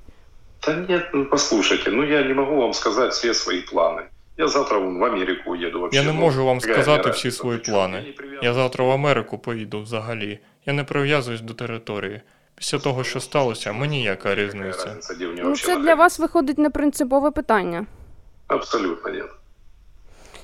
Да 0.66 0.76
нет, 0.76 1.04
ну 1.14 1.26
послушайте, 1.26 1.92
ну 1.92 2.04
я 2.04 2.24
не 2.24 2.34
могу 2.34 2.56
вам 2.56 2.74
сказать 2.74 3.12
все 3.12 3.34
свои 3.34 3.62
планы. 3.74 4.02
Я 4.40 4.48
завтра 4.48 4.78
вон 4.78 5.00
в 5.00 5.04
Америку 5.04 5.56
їду. 5.56 5.80
вообще. 5.80 6.00
Я 6.00 6.06
не 6.06 6.14
ну, 6.14 6.20
можу 6.20 6.46
вам 6.46 6.62
сказати 6.62 7.10
всі 7.10 7.32
свої 7.32 7.60
плани. 7.60 8.14
Я 8.42 8.54
завтра 8.54 8.86
в 8.86 8.92
Америку 8.92 9.38
поїду 9.38 9.82
взагалі. 9.82 10.40
Я 10.66 10.74
не 10.74 10.84
прив'язуюсь 10.84 11.42
до 11.42 11.54
території. 11.54 12.22
Після 12.56 12.80
того, 12.80 13.04
що 13.04 13.20
сталося, 13.20 13.74
мені 13.74 14.04
яка 14.04 14.36
різниця. 14.36 14.96
Ну 15.44 15.56
це 15.56 15.78
для 15.78 15.96
вас 15.96 16.20
виходить 16.20 16.58
не 16.58 16.70
принципове 16.70 17.32
питання. 17.32 17.86
Абсолютно 18.48 19.12
нет. 19.12 19.30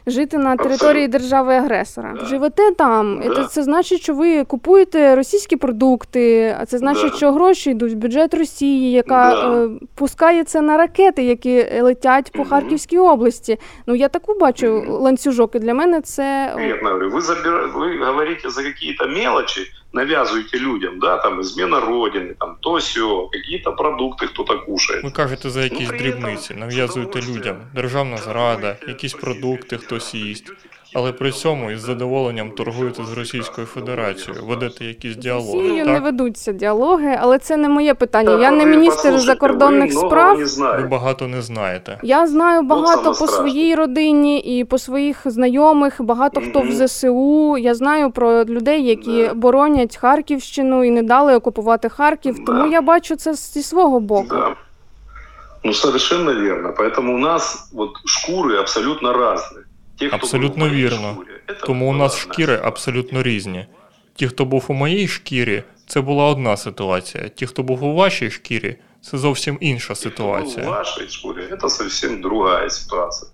Жити 0.07 0.37
на 0.37 0.55
території 0.55 1.07
держави-агресора. 1.07 2.15
Живете 2.23 2.71
там. 2.71 3.21
Да. 3.25 3.35
Це, 3.35 3.43
це 3.43 3.63
значить, 3.63 4.01
що 4.01 4.13
ви 4.13 4.43
купуєте 4.43 5.15
російські 5.15 5.55
продукти, 5.55 6.55
а 6.59 6.65
це 6.65 6.77
значить, 6.77 7.15
що 7.15 7.31
гроші 7.31 7.71
йдуть 7.71 7.93
в 7.93 7.95
бюджет 7.95 8.33
Росії, 8.33 8.91
яка 8.91 9.51
е, 9.53 9.69
пускає 9.95 10.43
це 10.43 10.61
на 10.61 10.77
ракети, 10.77 11.23
які 11.23 11.81
летять 11.81 12.31
по. 12.31 12.45
Харківській 12.45 12.97
області. 12.97 13.59
Ну 13.87 13.95
я 13.95 14.09
таку 14.09 14.39
бачу 14.39 14.83
ланцюжок, 14.87 15.55
і 15.55 15.59
для 15.59 15.73
мене 15.73 16.01
це 16.01 16.55
Я 16.59 16.79
говорю, 16.83 17.09
ви 17.09 17.21
забира... 17.21 17.65
ви 17.75 18.05
говорите 18.05 18.49
за 18.49 18.63
какие-то 18.63 19.07
мелочи, 19.07 19.61
навязываете 19.94 20.58
людям, 20.58 20.98
да, 20.98 21.16
там 21.18 21.40
измена 21.40 21.80
родины, 21.80 22.34
там 22.40 22.56
то 22.60 22.74
все, 22.78 23.26
какие-то 23.32 23.70
продукты 23.70 24.26
кто-то 24.28 24.58
кушает. 24.58 25.04
Ви 25.04 25.10
кажете 25.10 25.50
за 25.50 25.62
якісь 25.62 25.88
Ну, 25.90 25.96
при 25.96 25.96
этом 25.96 25.98
дрібниці, 25.98 26.54
нав'язуєте 26.54 27.20
з 27.20 27.24
удовольствием. 27.24 27.56
людям, 27.56 27.56
державна 27.74 28.16
зрада, 28.16 28.76
якісь 28.88 29.12
продукти 29.12 29.76
хтось 29.78 30.14
їсть. 30.14 30.52
Але 30.94 31.12
при 31.12 31.32
цьому 31.32 31.70
із 31.70 31.80
задоволенням 31.80 32.50
торгуєте 32.50 33.04
з 33.04 33.12
Російською 33.12 33.66
Федерацією, 33.66 34.44
ведете 34.44 34.84
якісь 34.84 35.16
діалоги. 35.16 35.58
Росією 35.58 35.86
не 35.86 35.94
Так? 35.94 36.02
ведуться 36.02 36.52
діалоги, 36.52 37.18
але 37.20 37.38
це 37.38 37.56
не 37.56 37.68
моє 37.68 37.94
питання. 37.94 38.38
Я 38.40 38.50
не 38.50 38.66
міністр 38.66 39.18
закордонних 39.18 39.92
справ. 39.92 40.38
Ви 40.58 40.86
багато 40.90 41.28
не 41.28 41.42
знаєте. 41.42 41.98
Я 42.02 42.26
знаю 42.26 42.62
багато 42.62 42.90
саме 43.02 43.08
по 43.08 43.14
страшне. 43.14 43.36
своїй 43.36 43.74
родині 43.74 44.38
і 44.38 44.64
по 44.64 44.78
своїх 44.78 45.20
знайомих. 45.24 46.02
Багато 46.02 46.40
хто 46.40 46.60
в 46.60 46.72
ЗСУ. 46.72 47.58
Я 47.58 47.74
знаю 47.74 48.10
про 48.10 48.44
людей, 48.44 48.86
які 48.86 49.30
боронять 49.34 49.96
Харківщину 49.96 50.84
і 50.84 50.90
не 50.90 51.02
дали 51.02 51.34
окупувати 51.34 51.88
Харків. 51.88 52.44
Тому 52.46 52.66
я 52.66 52.80
бачу 52.80 53.16
це 53.16 53.34
зі 53.34 53.62
свого 53.62 54.00
боку. 54.00 54.26
Да. 54.30 54.54
Ну, 55.64 55.72
совершенно 55.72 56.32
верно. 56.32 56.72
Поэтому 56.78 57.14
у 57.14 57.18
нас 57.18 57.70
вот 57.72 57.90
шкуры 58.06 58.56
абсолютно 58.56 59.12
разные. 59.12 59.64
Те, 59.98 60.08
кто 60.08 60.16
был 60.16 60.20
Абсолютно 60.22 60.64
в 60.64 60.68
моей 60.68 60.82
вірно. 60.84 61.12
шкуре, 61.12 61.40
это 61.48 61.66
Тому 61.66 61.90
у 61.90 61.92
была 61.92 61.98
нас 61.98 62.12
одна 62.22 62.32
шкіри 62.34 62.60
абсолютно 62.64 63.22
різні. 63.22 63.66
Ті, 64.14 64.28
хто 64.28 64.44
був 64.44 64.64
у 64.68 64.72
моїй 64.74 65.08
шкірі, 65.08 65.62
це 65.86 66.00
була 66.00 66.24
одна 66.24 66.56
ситуація. 66.56 67.28
Ті, 67.28 67.46
хто 67.46 67.62
був 67.62 67.84
у 67.84 67.94
вашій 67.94 68.30
шкірі, 68.30 68.76
це 69.00 69.18
зовсім 69.18 69.58
інша 69.60 69.94
Те, 69.94 70.00
кто 70.00 70.08
был 70.08 70.10
ситуація. 70.12 70.66
в 70.66 70.70
вашей 70.70 71.08
шкуре, 71.08 71.42
это 71.52 71.68
совсем 71.68 72.20
другая 72.20 72.70
ситуация. 72.70 73.30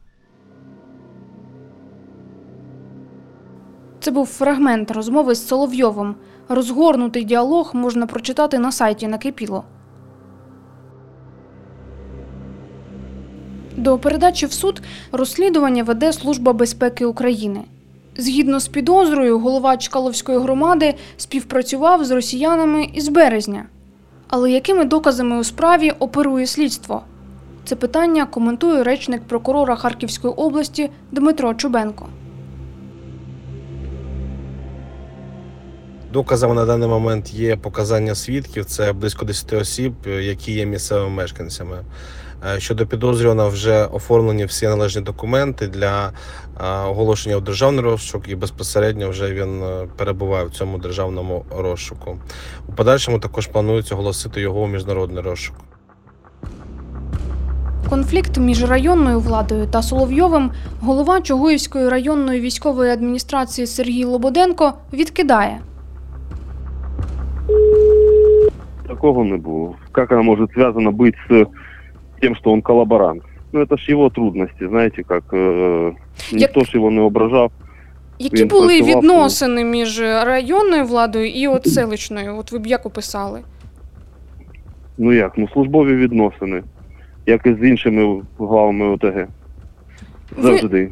Це 4.01 4.11
був 4.11 4.27
фрагмент 4.27 4.91
розмови 4.91 5.35
з 5.35 5.47
Соловйовим. 5.49 6.15
Розгорнутий 6.49 7.25
діалог 7.25 7.71
можна 7.75 8.07
прочитати 8.07 8.59
на 8.59 8.73
сайті 8.73 9.09
Накипіло. 9.09 9.65
До 13.82 13.98
передачі 13.98 14.46
в 14.46 14.54
суд 14.54 14.82
розслідування 15.12 15.84
веде 15.84 16.14
Служба 16.14 16.54
безпеки 16.54 17.06
України. 17.06 17.60
Згідно 18.18 18.60
з 18.60 18.68
підозрою, 18.68 19.40
голова 19.40 19.78
Чкаловської 19.78 20.40
громади 20.40 20.94
співпрацював 21.18 22.06
з 22.06 22.12
росіянами 22.12 22.84
із 22.94 23.08
березня. 23.08 23.66
Але 24.28 24.52
якими 24.52 24.86
доказами 24.86 25.40
у 25.40 25.44
справі 25.44 25.92
оперує 26.00 26.48
слідство? 26.48 27.02
Це 27.66 27.76
питання 27.76 28.26
коментує 28.26 28.84
речник 28.84 29.22
прокурора 29.22 29.76
Харківської 29.76 30.34
області 30.34 30.90
Дмитро 31.12 31.54
Чубенко. 31.54 32.08
Доказами 36.14 36.54
на 36.54 36.66
даний 36.66 36.90
момент 36.90 37.34
є 37.34 37.56
показання 37.56 38.16
свідків. 38.16 38.66
Це 38.66 38.94
близько 38.94 39.26
10 39.26 39.54
осіб, 39.54 39.94
які 40.06 40.52
є 40.52 40.66
місцевими 40.66 41.10
мешканцями. 41.10 41.78
Е, 42.46 42.60
Щодо 42.60 42.88
підозрюваного 42.88 43.50
вже 43.50 43.86
оформлені 43.86 44.46
всі 44.46 44.68
належні 44.68 45.02
документи 45.02 45.68
для 45.68 46.08
е, 46.08 46.12
оголошення 46.88 47.36
у 47.36 47.42
державний 47.42 47.84
розшук, 47.84 48.30
і 48.30 48.36
безпосередньо 48.36 49.10
вже 49.10 49.34
він 49.34 49.64
е, 49.64 49.88
перебуває 49.98 50.46
в 50.46 50.52
цьому 50.52 50.78
державному 50.78 51.46
розшуку. 51.58 52.18
У 52.68 52.72
подальшому 52.72 53.20
також 53.20 53.48
планується 53.48 53.96
оголосити 53.96 54.42
його 54.42 54.62
у 54.62 54.68
міжнародний 54.68 55.24
розшук. 55.24 55.56
Конфлікт 57.90 58.38
між 58.38 58.64
районною 58.64 59.20
владою 59.20 59.68
та 59.68 59.82
Соловйовим 59.82 60.52
голова 60.82 61.22
Чугуївської 61.22 61.90
районної 61.90 62.42
військової 62.42 62.92
адміністрації 62.92 63.68
Сергій 63.68 64.06
Лободенко 64.06 64.74
відкидає. 64.94 65.62
Такого 68.88 69.24
не 69.24 69.38
было. 69.38 69.76
Как 69.92 70.12
она 70.12 70.22
может 70.22 70.52
связана 70.52 70.92
быть 70.92 71.16
с 71.30 71.46
тем, 72.22 72.36
что 72.36 72.52
он 72.52 72.62
коллаборант? 72.62 73.24
Ну, 73.54 73.60
это 73.62 73.78
ж 73.78 73.92
его 73.92 74.10
трудности, 74.10 74.68
знаете, 74.68 75.04
как 75.04 75.24
э, 75.34 75.92
ніхто 76.34 76.64
ж 76.64 76.72
його 76.74 76.92
не 76.92 77.02
ображав. 77.02 77.52
Які 78.20 78.36
Він 78.36 78.48
були 78.48 78.68
працював, 78.78 79.02
відносини 79.04 79.64
між 79.64 80.02
районною 80.02 80.86
владою 80.86 81.30
і 81.30 81.48
от 81.48 81.68
селищною? 81.68 82.38
От 82.38 82.52
ви 82.52 82.60
б 82.60 82.68
як 82.68 82.86
описали? 82.86 83.40
Ну 84.98 85.14
як, 85.14 85.38
ну 85.38 85.50
службові 85.54 85.96
відносини, 85.96 86.64
як 87.26 87.46
і 87.46 87.54
з 87.54 87.64
іншими 87.70 88.22
главами 88.40 88.86
ОТГ. 88.88 89.28
Ви, 90.38 90.44
Завжди. 90.44 90.92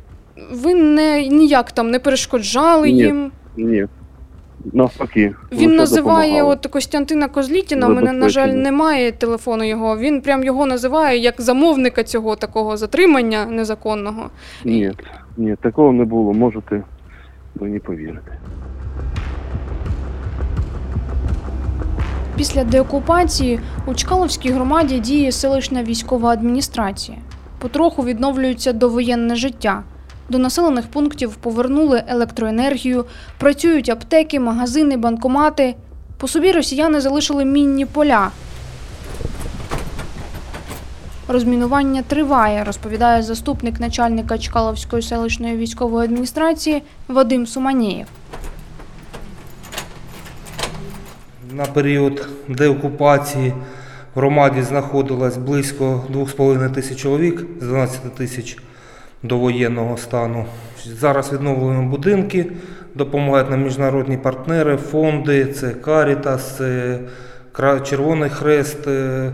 ви 0.52 0.74
не 0.76 1.28
ніяк 1.28 1.72
там 1.72 1.92
не 1.92 2.00
перешкоджали 2.00 2.92
Ні. 2.92 3.00
їм. 3.00 3.32
Ні. 3.58 3.86
Навпаки. 4.74 5.36
Він 5.52 5.76
називає 5.76 6.44
от 6.44 6.68
Костянтина 6.68 7.28
Козлітіна. 7.28 7.88
У 7.88 7.94
мене, 7.94 8.12
на 8.14 8.30
жаль, 8.30 8.48
немає 8.48 9.12
телефону 9.12 9.64
його. 9.64 9.98
Він 9.98 10.22
прям 10.22 10.44
його 10.44 10.66
називає 10.66 11.20
як 11.20 11.42
замовника 11.42 12.04
цього 12.04 12.36
такого 12.36 12.78
затримання 12.78 13.46
незаконного. 13.46 14.30
Ні, 14.66 14.92
ні, 15.38 15.56
такого 15.62 15.92
не 15.92 16.06
було, 16.06 16.34
можете 16.34 16.84
мені 17.56 17.80
повірити. 17.80 18.32
Після 22.38 22.64
деокупації 22.64 23.60
у 23.86 23.94
Чкаловській 23.94 24.52
громаді 24.52 25.00
діє 25.00 25.32
селищна 25.32 25.84
військова 25.84 26.30
адміністрація. 26.30 27.18
Потроху 27.60 28.04
відновлюється 28.04 28.74
довоєнне 28.74 29.36
життя. 29.36 29.84
До 30.30 30.38
населених 30.38 30.88
пунктів 30.88 31.36
повернули 31.36 32.04
електроенергію, 32.08 33.06
працюють 33.38 33.90
аптеки, 33.90 34.40
магазини, 34.40 34.98
банкомати. 34.98 35.76
По 36.18 36.28
собі 36.28 36.52
росіяни 36.52 37.02
залишили 37.02 37.46
мінні 37.46 37.86
поля. 37.86 38.32
Розмінування 41.28 42.02
триває, 42.02 42.64
розповідає 42.64 43.24
заступник 43.24 43.80
начальника 43.80 44.38
Чкаловської 44.38 45.02
селищної 45.02 45.58
військової 45.58 46.06
адміністрації 46.06 46.84
Вадим 47.08 47.48
Суманєєв. 47.48 48.08
На 51.52 51.66
період 51.66 52.28
деокупації 52.48 53.54
в 54.16 54.20
громаді 54.20 54.62
знаходилось 54.62 55.38
близько 55.38 56.04
2,5 56.14 56.74
тисяч 56.74 56.98
чоловік 56.98 57.46
з 57.62 57.68
12 57.68 58.16
тисяч 58.16 58.58
до 59.24 59.38
воєнного 59.38 59.98
стану. 59.98 60.46
Зараз 60.86 61.34
відновлюємо 61.34 61.90
будинки, 61.90 62.52
допомагають 62.96 63.50
нам 63.50 63.64
міжнародні 63.64 64.18
партнери, 64.18 64.78
фонди, 64.78 65.46
це 65.46 65.70
Карітас, 65.70 66.58
це 66.58 67.00
Червоний 67.84 68.30
Хрест, 68.30 68.88
е, 68.88 69.32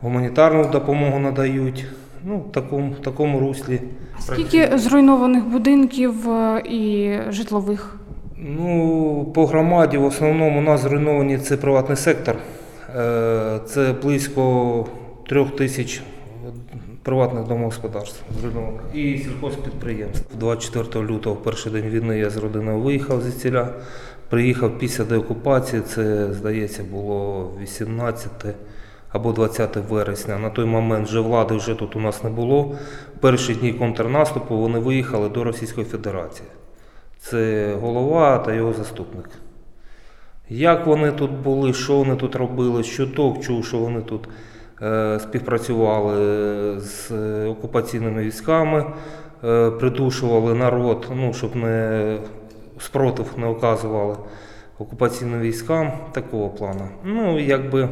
гуманітарну 0.00 0.64
допомогу 0.64 1.18
надають. 1.18 1.86
Ну, 2.24 2.38
в 2.38 2.52
такому, 2.52 2.92
в 2.92 3.02
такому 3.02 3.40
руслі. 3.40 3.80
Скільки 4.18 4.78
зруйнованих 4.78 5.44
будинків 5.46 6.30
е, 6.30 6.62
і 6.70 7.12
житлових? 7.28 7.96
Ну, 8.36 9.32
по 9.34 9.46
громаді 9.46 9.98
в 9.98 10.04
основному 10.04 10.58
у 10.58 10.62
нас 10.62 10.80
зруйновані 10.80 11.38
це 11.38 11.56
приватний 11.56 11.96
сектор. 11.96 12.36
Е, 12.96 13.60
Це 13.66 13.94
близько 14.02 14.86
трьох 15.28 15.56
тисяч 15.56 16.02
приватних 17.08 17.44
домогосподарств 17.44 18.22
і 18.94 19.18
сільхозпідприємств. 19.18 20.38
24 20.38 21.06
лютого, 21.06 21.36
перший 21.36 21.72
день 21.72 21.90
війни, 21.90 22.18
я 22.18 22.30
з 22.30 22.36
родиною 22.36 22.80
виїхав 22.80 23.22
зі 23.22 23.32
ціля. 23.32 23.68
Приїхав 24.28 24.78
після 24.78 25.04
деокупації, 25.04 25.82
це, 25.82 26.32
здається, 26.32 26.82
було 26.82 27.50
18 27.62 28.30
або 29.08 29.32
20 29.32 29.76
вересня. 29.76 30.38
На 30.38 30.50
той 30.50 30.64
момент 30.64 31.08
вже 31.08 31.20
влади 31.20 31.56
вже 31.56 31.74
тут 31.74 31.96
у 31.96 32.00
нас 32.00 32.24
не 32.24 32.30
було. 32.30 32.76
Перші 33.20 33.54
дні 33.54 33.72
контрнаступу 33.72 34.56
вони 34.56 34.78
виїхали 34.78 35.28
до 35.28 35.44
Російської 35.44 35.86
Федерації. 35.86 36.48
Це 37.18 37.74
голова 37.80 38.38
та 38.38 38.54
його 38.54 38.72
заступник. 38.72 39.30
Як 40.48 40.86
вони 40.86 41.12
тут 41.12 41.30
були, 41.30 41.72
що 41.72 41.96
вони 41.96 42.16
тут 42.16 42.36
робили, 42.36 42.82
щоток 42.82 43.40
чув, 43.40 43.64
що 43.64 43.78
вони 43.78 44.00
тут 44.00 44.28
співпрацювали 45.18 46.80
з 46.80 47.10
е, 47.10 47.46
окупаційними 47.46 48.22
військами, 48.22 48.84
е, 49.44 49.70
придушували 49.70 50.54
народ, 50.54 51.06
ну, 51.14 51.32
щоб 51.32 51.56
не 51.56 52.18
спротив 52.78 53.26
не 53.36 53.46
оказували 53.46 54.16
окупаційним 54.78 55.40
військам 55.40 55.92
такого 56.12 56.48
плану. 56.48 56.88
Ну, 57.04 57.40
якби 57.40 57.88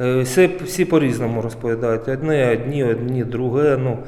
е, 0.00 0.20
всі, 0.20 0.50
всі 0.64 0.84
по-різному 0.84 1.42
розповідають. 1.42 2.08
Одні, 2.08 2.44
одні, 2.44 2.84
одні, 2.84 3.24
друге. 3.24 3.76
Ну, 3.76 3.98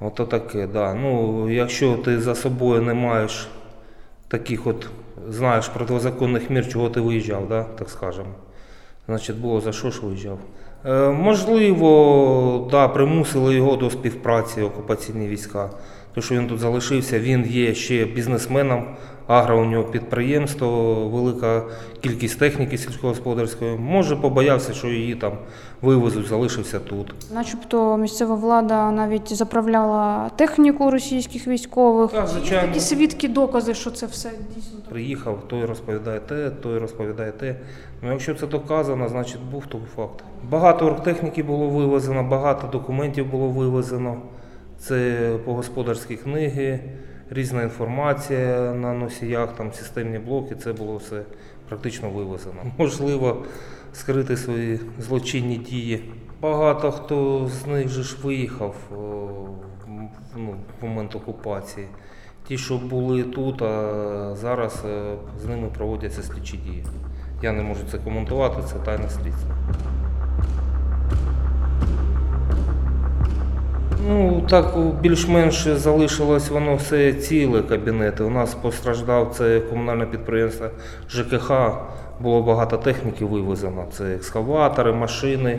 ото 0.00 0.24
таке, 0.24 0.66
да. 0.66 0.94
Ну, 0.94 1.50
якщо 1.50 1.96
ти 1.96 2.20
за 2.20 2.34
собою 2.34 2.82
не 2.82 2.94
маєш 2.94 3.48
таких 4.28 4.66
от, 4.66 4.88
знаєш, 5.28 5.68
протизаконних 5.68 6.50
мір, 6.50 6.68
чого 6.68 6.90
ти 6.90 7.00
виїжджав, 7.00 7.48
да, 7.48 7.62
так 7.62 7.90
скажемо. 7.90 8.34
Значить, 9.06 9.36
було 9.36 9.60
за 9.60 9.72
що 9.72 9.90
ж 9.90 10.00
виїжджав. 10.06 10.38
Е, 10.86 11.10
можливо, 11.10 12.68
да, 12.70 12.88
примусили 12.88 13.54
його 13.54 13.76
до 13.76 13.90
співпраці 13.90 14.62
окупаційні 14.62 15.28
війська. 15.28 15.70
те, 16.14 16.20
що 16.20 16.34
він 16.34 16.46
тут 16.46 16.58
залишився, 16.58 17.18
він 17.18 17.44
є 17.46 17.74
ще 17.74 18.04
бізнесменом, 18.04 18.96
агро 19.26 19.60
у 19.60 19.64
нього 19.64 19.84
підприємство, 19.84 20.94
велика 21.08 21.62
кількість 22.00 22.38
техніки 22.38 22.78
сільськогосподарської. 22.78 23.76
Може, 23.76 24.16
побоявся, 24.16 24.72
що 24.72 24.88
її 24.88 25.14
там 25.14 25.32
вивезуть, 25.82 26.26
залишився 26.26 26.78
тут. 26.80 27.14
Начебто 27.34 27.96
місцева 27.96 28.34
влада 28.34 28.90
навіть 28.90 29.34
заправляла 29.34 30.30
техніку 30.36 30.90
російських 30.90 31.46
військових. 31.46 32.10
Так, 32.10 32.20
Є 32.22 32.26
звичайно. 32.26 32.68
такі 32.68 32.80
свідки, 32.80 33.28
докази, 33.28 33.74
що 33.74 33.90
це 33.90 34.06
все 34.06 34.30
дійсно. 34.54 34.78
Приїхав, 34.90 35.38
той 35.46 35.64
розповідає 35.64 36.20
те, 36.20 36.50
той 36.50 36.78
розповідає 36.78 37.32
те. 37.32 37.56
Ну, 38.02 38.10
якщо 38.12 38.34
це 38.34 38.46
доказано, 38.46 39.08
значить 39.08 39.40
був 39.52 39.66
то 39.66 39.78
факт. 39.96 40.24
Багато 40.50 40.86
оргтехніки 40.86 41.42
було 41.42 41.68
вивезено, 41.68 42.22
багато 42.22 42.66
документів 42.66 43.30
було 43.30 43.48
вивезено. 43.48 44.16
Це 44.78 45.30
по 45.44 45.54
господарські 45.54 46.16
книги, 46.16 46.80
різна 47.30 47.62
інформація 47.62 48.74
на 48.74 48.92
носіях, 48.92 49.56
там 49.56 49.72
системні 49.72 50.18
блоки, 50.18 50.54
це 50.54 50.72
було 50.72 50.96
все 50.96 51.22
практично 51.68 52.10
вивезено. 52.10 52.56
Можливо, 52.78 53.42
скрити 53.92 54.36
свої 54.36 54.80
злочинні 54.98 55.56
дії. 55.56 56.12
Багато 56.40 56.92
хто 56.92 57.48
з 57.48 57.66
них 57.66 57.88
же 57.88 58.02
ж 58.02 58.16
виїхав 58.22 58.74
ну, 60.36 60.54
в 60.80 60.84
момент 60.84 61.14
окупації. 61.14 61.86
Ті, 62.48 62.58
що 62.58 62.78
були 62.78 63.22
тут, 63.22 63.62
а 63.62 64.34
зараз 64.34 64.82
е, 64.88 65.14
з 65.42 65.44
ними 65.44 65.68
проводяться 65.76 66.22
слідчі 66.22 66.56
дії. 66.56 66.84
Я 67.42 67.52
не 67.52 67.62
можу 67.62 67.80
це 67.90 67.98
коментувати, 67.98 68.62
це 68.62 68.74
тайне 68.78 69.10
слідство. 69.10 69.54
Ну, 74.08 74.42
так 74.50 74.76
більш-менш 75.00 75.68
залишилось 75.68 76.50
воно 76.50 76.76
все 76.76 77.12
ціле 77.12 77.62
кабінети. 77.62 78.24
У 78.24 78.30
нас 78.30 78.54
постраждав 78.54 79.34
це 79.34 79.60
комунальне 79.60 80.06
підприємство 80.06 80.66
ЖКХ, 81.10 81.52
було 82.20 82.42
багато 82.42 82.76
техніки 82.76 83.24
вивезено. 83.24 83.84
Це 83.92 84.14
екскаватори, 84.14 84.92
машини. 84.92 85.58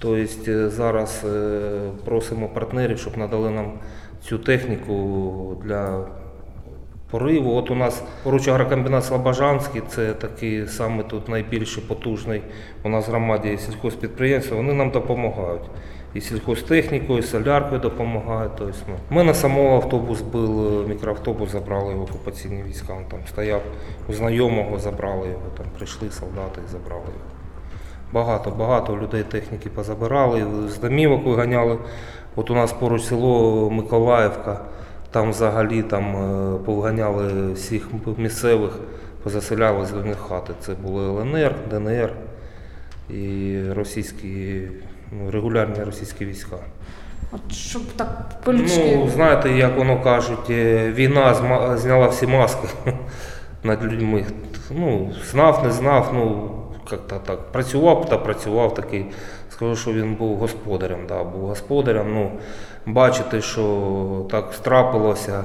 Тобто 0.00 0.50
е, 0.50 0.68
зараз 0.68 1.24
е, 1.34 1.60
просимо 2.04 2.48
партнерів, 2.48 2.98
щоб 2.98 3.18
надали 3.18 3.50
нам 3.50 3.72
цю 4.22 4.38
техніку 4.38 5.56
для 5.64 6.04
пориву. 7.10 7.54
От 7.54 7.70
у 7.70 7.74
нас 7.74 8.02
поруч 8.22 8.48
агрокомбінат 8.48 9.04
Слобожанський, 9.04 9.82
це 9.88 10.12
такий 10.12 10.66
саме 10.66 11.02
тут 11.02 11.28
найбільший 11.28 11.82
потужний 11.88 12.42
у 12.82 12.88
нас 12.88 13.08
в 13.08 13.10
громаді 13.10 13.58
сільхозпідприємства. 13.58 14.56
Вони 14.56 14.72
нам 14.72 14.90
допомагають. 14.90 15.62
І 16.14 16.20
сільхозтехнікою, 16.20 17.18
і 17.18 17.22
соляркою 17.22 17.80
допомагають. 17.80 18.52
Тобто, 18.58 18.74
ну. 18.88 18.94
У 19.10 19.14
мене 19.14 19.34
самого 19.34 19.76
автобус 19.76 20.20
був, 20.20 20.88
мікроавтобус 20.88 21.50
забрали 21.50 21.90
його 21.92 22.04
окупаційні 22.04 22.62
війська. 22.62 22.96
Він 22.98 23.04
там 23.04 23.20
стояв 23.28 23.62
у 24.08 24.12
знайомого, 24.12 24.78
забрали 24.78 25.28
його, 25.28 25.46
там 25.56 25.66
прийшли 25.76 26.10
солдати 26.10 26.60
і 26.68 26.72
забрали 26.72 27.02
його. 27.06 27.32
Багато, 28.12 28.50
багато 28.50 28.96
людей 28.96 29.22
техніки 29.22 29.68
позабирали, 29.68 30.46
з 30.68 30.78
домівок 30.78 31.26
виганяли. 31.26 31.78
От 32.36 32.50
у 32.50 32.54
нас 32.54 32.72
поруч 32.72 33.02
село 33.02 33.70
Миколаївка, 33.70 34.60
там 35.10 35.30
взагалі 35.30 35.82
там 35.82 36.16
е, 36.16 36.58
повганяли 36.64 37.52
всіх 37.52 37.88
місцевих, 38.16 38.70
позаселяли 39.22 39.86
з 39.86 39.92
них 39.92 40.18
хати. 40.18 40.52
Це 40.60 40.74
були 40.74 41.04
ЛНР, 41.04 41.54
ДНР 41.70 42.12
і 43.10 43.58
російські, 43.70 44.62
регулярні 45.30 45.84
російські 45.84 46.24
війська. 46.24 46.56
От 47.32 47.52
щоб 47.52 47.82
так 47.96 48.40
по-людськи. 48.44 48.96
Ну, 48.96 49.08
знаєте, 49.08 49.50
як 49.50 49.78
воно 49.78 50.02
кажуть, 50.02 50.50
е, 50.50 50.92
війна 50.92 51.34
зняла 51.76 52.06
всі 52.06 52.26
маски 52.26 52.68
над 53.62 53.84
людьми. 53.84 54.24
Ну, 54.70 55.12
знав, 55.30 55.64
не 55.64 55.70
знав, 55.70 56.10
ну, 56.14 56.50
як-то 56.90 57.16
так. 57.16 57.52
Працював 57.52 58.08
та 58.08 58.18
працював 58.18 58.74
такий. 58.74 59.06
Скажу, 59.50 59.76
що 59.76 59.92
він 59.92 60.14
був 60.14 60.38
господарем, 60.38 60.98
да, 61.08 61.24
був 61.24 61.40
господарем. 61.40 62.14
Ну, 62.14 62.30
бачити, 62.86 63.40
що 63.40 64.26
так 64.30 64.52
страпилося. 64.54 65.44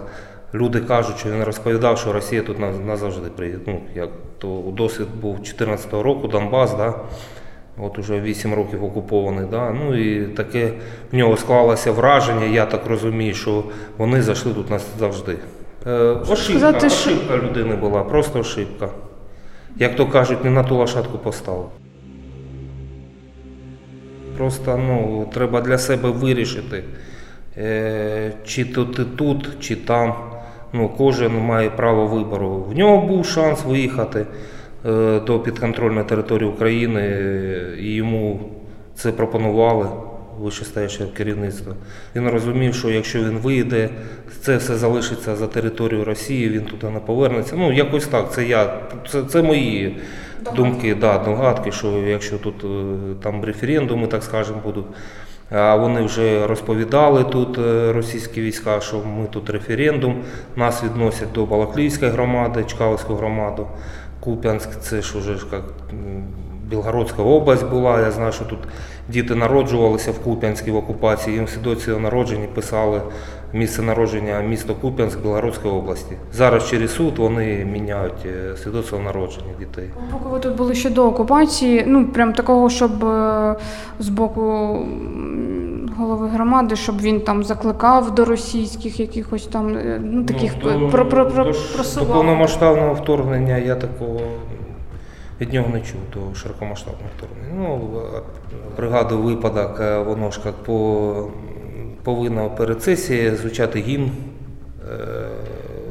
Люди 0.54 0.80
кажуть, 0.80 1.18
що 1.18 1.32
він 1.32 1.44
розповідав, 1.44 1.98
що 1.98 2.14
Росія 2.14 2.42
тут 2.42 2.60
назавжди 2.86 3.30
приїде. 3.30 3.60
Ну, 3.68 3.82
як 3.96 4.10
то 4.38 4.64
досвід 4.68 5.08
був 5.22 5.38
14-го 5.38 6.04
року, 6.04 6.28
Донбас, 6.28 6.74
да, 6.74 6.94
от 7.80 8.00
уже 8.00 8.22
8 8.22 8.54
років 8.54 8.84
окупований. 8.84 9.46
Да, 9.52 9.72
ну 9.72 9.96
і 9.98 10.28
таке 10.28 10.72
в 11.12 11.16
нього 11.16 11.38
склалося 11.38 11.92
враження, 11.92 12.46
я 12.46 12.66
так 12.66 12.86
розумію, 12.86 13.34
що 13.34 13.64
вони 13.98 14.22
зайшли 14.22 14.54
тут 14.54 14.70
назавжди. 14.70 15.36
Е, 15.88 15.92
ошибка, 15.92 16.36
сказати, 16.36 16.90
що- 16.90 17.10
ошибка 17.10 17.38
людини 17.38 17.76
була, 17.76 18.04
просто 18.04 18.40
ошибка. 18.40 18.90
Як 19.76 19.96
то 19.96 20.08
кажуть, 20.08 20.44
не 20.44 20.50
на 20.50 20.64
ту 20.64 20.76
лошадку 20.76 21.18
поставив. 21.18 21.66
Просто 24.38 24.78
ну, 24.78 25.28
треба 25.34 25.62
для 25.62 25.78
себе 25.78 26.10
вирішити, 26.10 26.84
е, 27.58 28.32
чи 28.46 28.66
то 28.66 28.86
ти 28.86 29.06
тут, 29.06 29.50
чи 29.60 29.76
там. 29.76 30.14
Ну, 30.74 30.90
кожен 30.90 31.38
має 31.38 31.70
право 31.70 32.08
вибору. 32.08 32.66
В 32.70 32.78
нього 32.78 33.08
був 33.08 33.26
шанс 33.26 33.66
виїхати 33.66 34.26
до 35.26 35.40
підконтрольної 35.40 36.06
території 36.06 36.50
України, 36.50 37.02
е, 37.02 37.76
і 37.80 37.94
йому 37.94 38.40
це 38.96 39.12
пропонували 39.12 39.88
вищестояще 40.40 41.06
керівництво. 41.18 41.74
Він 42.16 42.30
розумів, 42.30 42.76
що 42.76 42.90
якщо 42.90 43.20
він 43.20 43.38
вийде, 43.38 43.90
це 44.42 44.58
все 44.58 44.76
залишиться 44.76 45.36
за 45.36 45.48
територією 45.48 46.06
Росії, 46.06 46.50
він 46.50 46.62
туди 46.62 46.90
не 46.90 47.00
повернеться. 47.00 47.56
Ну, 47.58 47.74
якось 47.74 48.08
так, 48.08 48.34
це 48.34 48.46
я, 48.46 48.80
це, 49.10 49.24
це 49.24 49.42
мої 49.42 49.98
думки, 50.56 50.96
да, 50.96 51.18
догадки, 51.18 51.72
що 51.72 51.88
якщо 51.88 52.38
тут 52.38 52.64
е, 52.64 52.68
там 53.24 53.44
референдуми, 53.44 54.08
так 54.08 54.24
скажемо, 54.24 54.62
будуть. 54.64 54.86
А 55.52 55.76
вони 55.76 56.02
вже 56.02 56.48
розповідали 56.48 57.24
тут 57.24 57.58
е, 57.58 57.94
російські 57.94 58.42
війська, 58.42 58.80
що 58.82 58.98
ми 58.98 59.28
тут 59.32 59.50
референдум, 59.50 60.24
нас 60.56 60.84
відносять 60.84 61.32
до 61.34 61.46
Балаклійської 61.46 62.12
громади, 62.12 62.64
Чкаловську 62.68 63.16
громаду. 63.16 63.68
Куп'янськ, 64.28 64.70
це 64.82 65.02
ж 65.02 65.18
уже 65.18 65.32
як 65.32 65.64
Білгородська 66.70 67.24
область 67.24 67.70
була. 67.70 68.02
Я 68.02 68.12
знаю, 68.12 68.32
що 68.32 68.46
тут 68.46 68.60
діти 69.10 69.36
народжувалися 69.36 70.12
в 70.12 70.20
Куп'янській 70.20 70.72
в 70.72 70.76
окупації, 70.76 71.36
їм 71.36 71.48
свідоцтво 71.48 72.00
народження 72.00 72.48
писали 72.48 73.02
місце 73.54 73.82
народження 73.82 74.42
місто 74.42 74.76
Куп'янськ 74.76 75.22
Білгородської 75.22 75.74
області. 75.74 76.16
Зараз 76.34 76.70
через 76.70 76.96
суд 76.96 77.18
вони 77.18 77.66
міняють 77.66 78.26
е, 78.26 78.58
свідоцтво 78.58 79.00
народження 79.00 79.54
дітей. 79.60 79.90
Поки 80.12 80.30
ви 80.30 80.40
тут 80.40 80.56
були 80.56 80.76
ще 80.76 80.90
до 80.90 81.08
окупації, 81.08 81.84
ну 81.88 82.08
прям 82.08 82.34
такого, 82.34 82.70
щоб 82.70 83.06
е, 83.06 83.56
з 84.00 84.10
боку 84.10 84.42
голови 85.98 86.28
громади, 86.28 86.76
щоб 86.76 87.02
він 87.02 87.22
там 87.22 87.44
закликав 87.44 88.16
до 88.16 88.26
російських 88.26 89.00
якихось 89.00 89.48
там 89.48 89.78
е, 89.78 90.02
ну 90.04 90.24
таких 90.24 90.54
Ну, 90.64 90.90
про, 90.90 91.06
про, 91.06 91.30
про, 91.30 91.44
до, 91.44 91.52
до 92.00 92.06
повномасштабного 92.06 92.94
вторгнення 92.94 93.58
я 93.58 93.76
такого 93.76 94.20
від 95.42 95.54
нього 95.54 95.70
не 95.74 95.82
чув, 95.82 96.00
до 96.14 96.36
широкомасштабного 96.36 97.10
вторгнення. 97.18 97.68
Ну, 97.70 97.90
а, 98.16 98.22
пригадую 98.76 99.22
випадок, 99.22 99.82
воно 100.08 100.32
ж 100.32 100.42
як 100.46 100.56
по, 100.56 101.14
повинно 102.08 102.50
перед 102.50 102.84
сесією 102.84 103.38
звучати 103.38 103.80
гімн. 103.80 104.12
Е, 104.92 105.28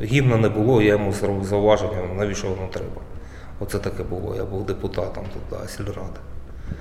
Гімна 0.02 0.36
не 0.36 0.48
було, 0.48 0.82
я 0.82 0.92
йому 0.92 1.12
зробив 1.12 1.44
зауваження, 1.44 1.92
навіщо 2.18 2.48
воно 2.48 2.68
треба. 2.72 3.00
Оце 3.60 3.78
таке 3.78 4.02
було. 4.02 4.34
Я 4.36 4.44
був 4.44 4.66
депутатом 4.66 5.24
тут, 5.32 5.42
да, 5.60 5.68
сільради. 5.68 6.20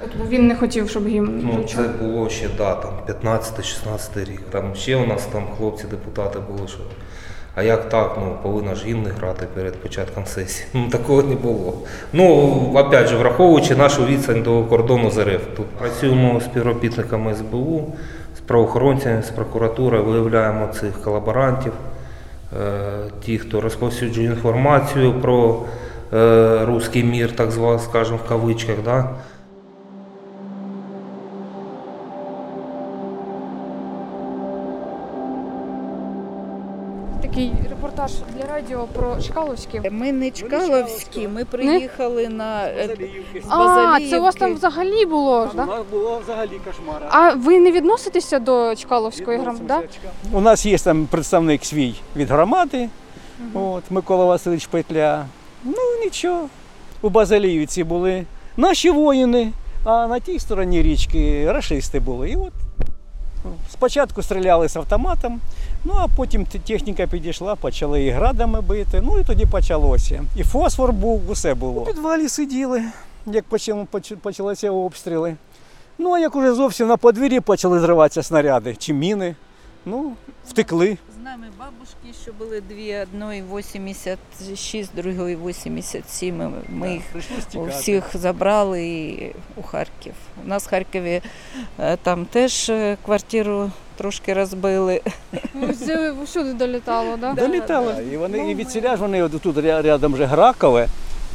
От 0.04 0.30
Він 0.30 0.48
не 0.48 0.56
хотів, 0.56 0.90
щоб 0.90 1.08
гімн 1.08 1.42
Ну, 1.44 1.64
це 1.64 1.82
було 1.82 2.30
ще 2.30 2.50
да, 2.58 2.76
там 2.76 2.92
15-16 3.24 4.26
рік. 4.26 4.42
Там 4.50 4.76
ще 4.76 4.96
у 4.96 5.08
нас 5.08 5.26
там 5.26 5.44
хлопці-депутати 5.58 6.40
були, 6.40 6.68
що. 6.68 6.80
А 7.56 7.64
як 7.64 7.90
так, 7.90 8.18
ну 8.20 8.38
повинна 8.44 8.76
ж 8.76 8.86
гімни 8.86 9.10
грати 9.10 9.48
перед 9.54 9.76
початком 9.76 10.26
сесії. 10.26 10.68
Ну 10.74 10.90
такого 10.90 11.24
не 11.24 11.36
було. 11.36 11.74
Ну, 12.14 12.26
опять 12.76 13.08
же, 13.08 13.18
враховуючи 13.18 13.76
нашу 13.76 14.06
відстань 14.06 14.44
до 14.44 14.64
кордону 14.64 15.12
з 15.12 15.18
РФ. 15.18 15.42
Тут 15.58 15.66
працюємо 15.66 16.40
з 16.40 16.44
співробітниками 16.44 17.36
СБУ, 17.36 17.94
правоохоронцями, 18.48 19.24
з 19.24 19.30
прокуратурою, 19.30 20.04
виявляємо 20.04 20.68
цих 20.68 21.02
колаборантів, 21.02 21.74
е, 21.74 22.78
ті, 23.22 23.38
хто 23.38 23.62
розповсюджує 23.62 24.28
інформацію 24.28 25.14
про 25.22 25.62
русський 26.12 26.66
руський 26.66 27.04
мір, 27.04 27.36
так 27.36 27.52
званий, 27.52 27.80
скажімо, 27.80 28.20
в 28.26 28.30
кавичках. 28.30 28.76
Да? 28.86 29.10
Репортаж 38.06 38.36
для 38.38 38.56
радіо 38.56 38.88
про 38.94 39.22
Чкаловські. 39.22 39.82
Ми 39.92 40.12
не 40.12 40.32
Чкаловські, 40.32 41.28
ми 41.28 41.46
приїхали 41.46 42.30
на 42.30 42.68
е, 42.68 42.98
з 43.36 43.46
А, 43.50 43.58
Базаліївки. 43.58 44.10
це 44.10 44.20
у 44.20 44.24
вас 44.24 44.36
там 44.36 44.54
взагалі 44.54 45.06
було, 45.06 45.50
У 45.54 45.56
да? 45.56 45.66
нас 45.66 45.82
було 45.92 46.20
взагалі 46.24 46.60
кошмар. 46.66 47.08
А 47.10 47.34
ви 47.34 47.60
не 47.60 47.72
відноситеся 47.72 48.40
до 48.40 48.76
Чкаловської 48.76 49.38
громади? 49.38 49.66
Да? 49.68 49.82
У 50.32 50.42
нас 50.42 50.66
є 50.66 50.78
там 50.78 51.06
представник 51.06 51.66
свій 51.66 51.96
від 52.16 52.30
громади, 52.30 52.90
от, 53.54 53.84
Микола 53.90 54.26
Васильович 54.26 54.66
Петля. 54.68 55.26
Ну 55.64 56.04
нічого. 56.04 56.50
У 57.02 57.10
Базаліївці 57.10 57.84
були 57.84 58.26
наші 58.58 58.90
воїни, 58.90 59.52
а 59.84 60.08
на 60.08 60.20
тій 60.20 60.40
стороні 60.40 60.82
річки 60.82 61.52
рашисти 61.52 62.00
були. 62.00 62.30
І 62.30 62.36
от 62.36 62.54
ну, 63.46 63.52
спочатку 63.72 64.22
стріляли 64.22 64.70
з 64.70 64.76
автоматом, 64.76 65.42
ну 65.86 65.94
а 65.98 66.08
потім 66.08 66.46
техніка 66.46 67.08
підійшла, 67.08 67.56
почали 67.56 68.04
і 68.04 68.10
градами 68.10 68.62
бити. 68.62 69.02
Ну 69.04 69.20
і 69.20 69.24
тоді 69.24 69.46
почалося. 69.46 70.24
І 70.36 70.44
фосфор 70.44 70.94
був, 70.94 71.30
усе 71.30 71.54
було. 71.54 71.82
У 71.82 71.86
підвалі 71.86 72.30
сиділи, 72.30 72.84
як 73.26 73.46
почалися 74.22 74.72
обстріли. 74.72 75.36
Ну, 75.98 76.12
а 76.12 76.20
як 76.20 76.36
уже 76.36 76.54
зовсім 76.54 76.88
на 76.88 76.98
подвір'ї 76.98 77.40
почали 77.40 77.80
зриватися 77.80 78.24
снаряди 78.24 78.76
чи 78.76 78.94
міни, 78.94 79.36
ну, 79.86 80.14
втекли. 80.48 80.98
З 81.20 81.24
нами 81.24 81.48
бабушки, 81.60 82.20
що 82.24 82.34
були 82.34 82.62
дві, 82.62 82.98
одної 82.98 83.44
86, 83.54 84.96
другої 84.96 85.36
87. 85.36 86.54
Ми, 86.70 86.94
їх 86.94 87.04
втікати. 87.16 87.70
всіх 87.70 88.04
забрали 88.14 88.88
і 88.88 89.36
у 89.56 89.64
Харків. 89.64 90.14
У 90.46 90.48
нас 90.48 90.66
в 90.66 90.70
Харкові 90.70 91.22
е, 91.80 91.98
там 91.98 92.26
теж 92.26 92.70
е, 92.70 92.98
квартиру 93.06 93.72
трошки 93.98 94.34
розбили. 94.34 95.02
Це 95.86 96.14
всюди 96.24 96.54
долітало, 96.54 97.18
да? 97.22 97.34
Долітали. 97.34 97.94
І 98.14 98.18
вони 98.18 98.52
і 98.52 98.56
від 98.56 98.72
ж 98.72 98.96
вони 99.00 99.30
тут 99.30 99.58
рядом 99.58 100.14
вже 100.14 100.26
Гракове. 100.26 100.88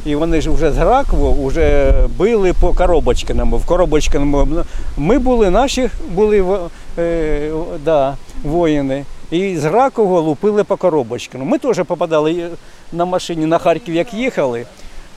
І 0.07 0.15
вони 0.15 0.41
ж 0.41 0.51
вже 0.51 0.73
з 0.73 0.77
Гракова 0.77 1.47
вже 1.47 1.95
били 2.19 2.53
по 2.61 2.73
Коробочкиному. 2.73 3.57
В 3.57 3.67
Коробочкиному 3.67 4.65
ми 4.97 5.19
були, 5.19 5.51
наші 5.51 5.91
були 6.15 6.61
е, 6.99 7.51
да, 7.85 8.17
воїни. 8.45 9.05
І 9.31 9.57
з 9.57 9.65
Гракова 9.65 10.21
лупили 10.21 10.65
по 10.65 10.77
Коробочкину. 10.77 11.45
Ми 11.45 11.59
теж 11.59 11.83
попадали 11.87 12.49
на 12.93 13.05
машині 13.05 13.47
на 13.47 13.59
Харків, 13.59 13.95
як 13.95 14.15
їхали. 14.15 14.67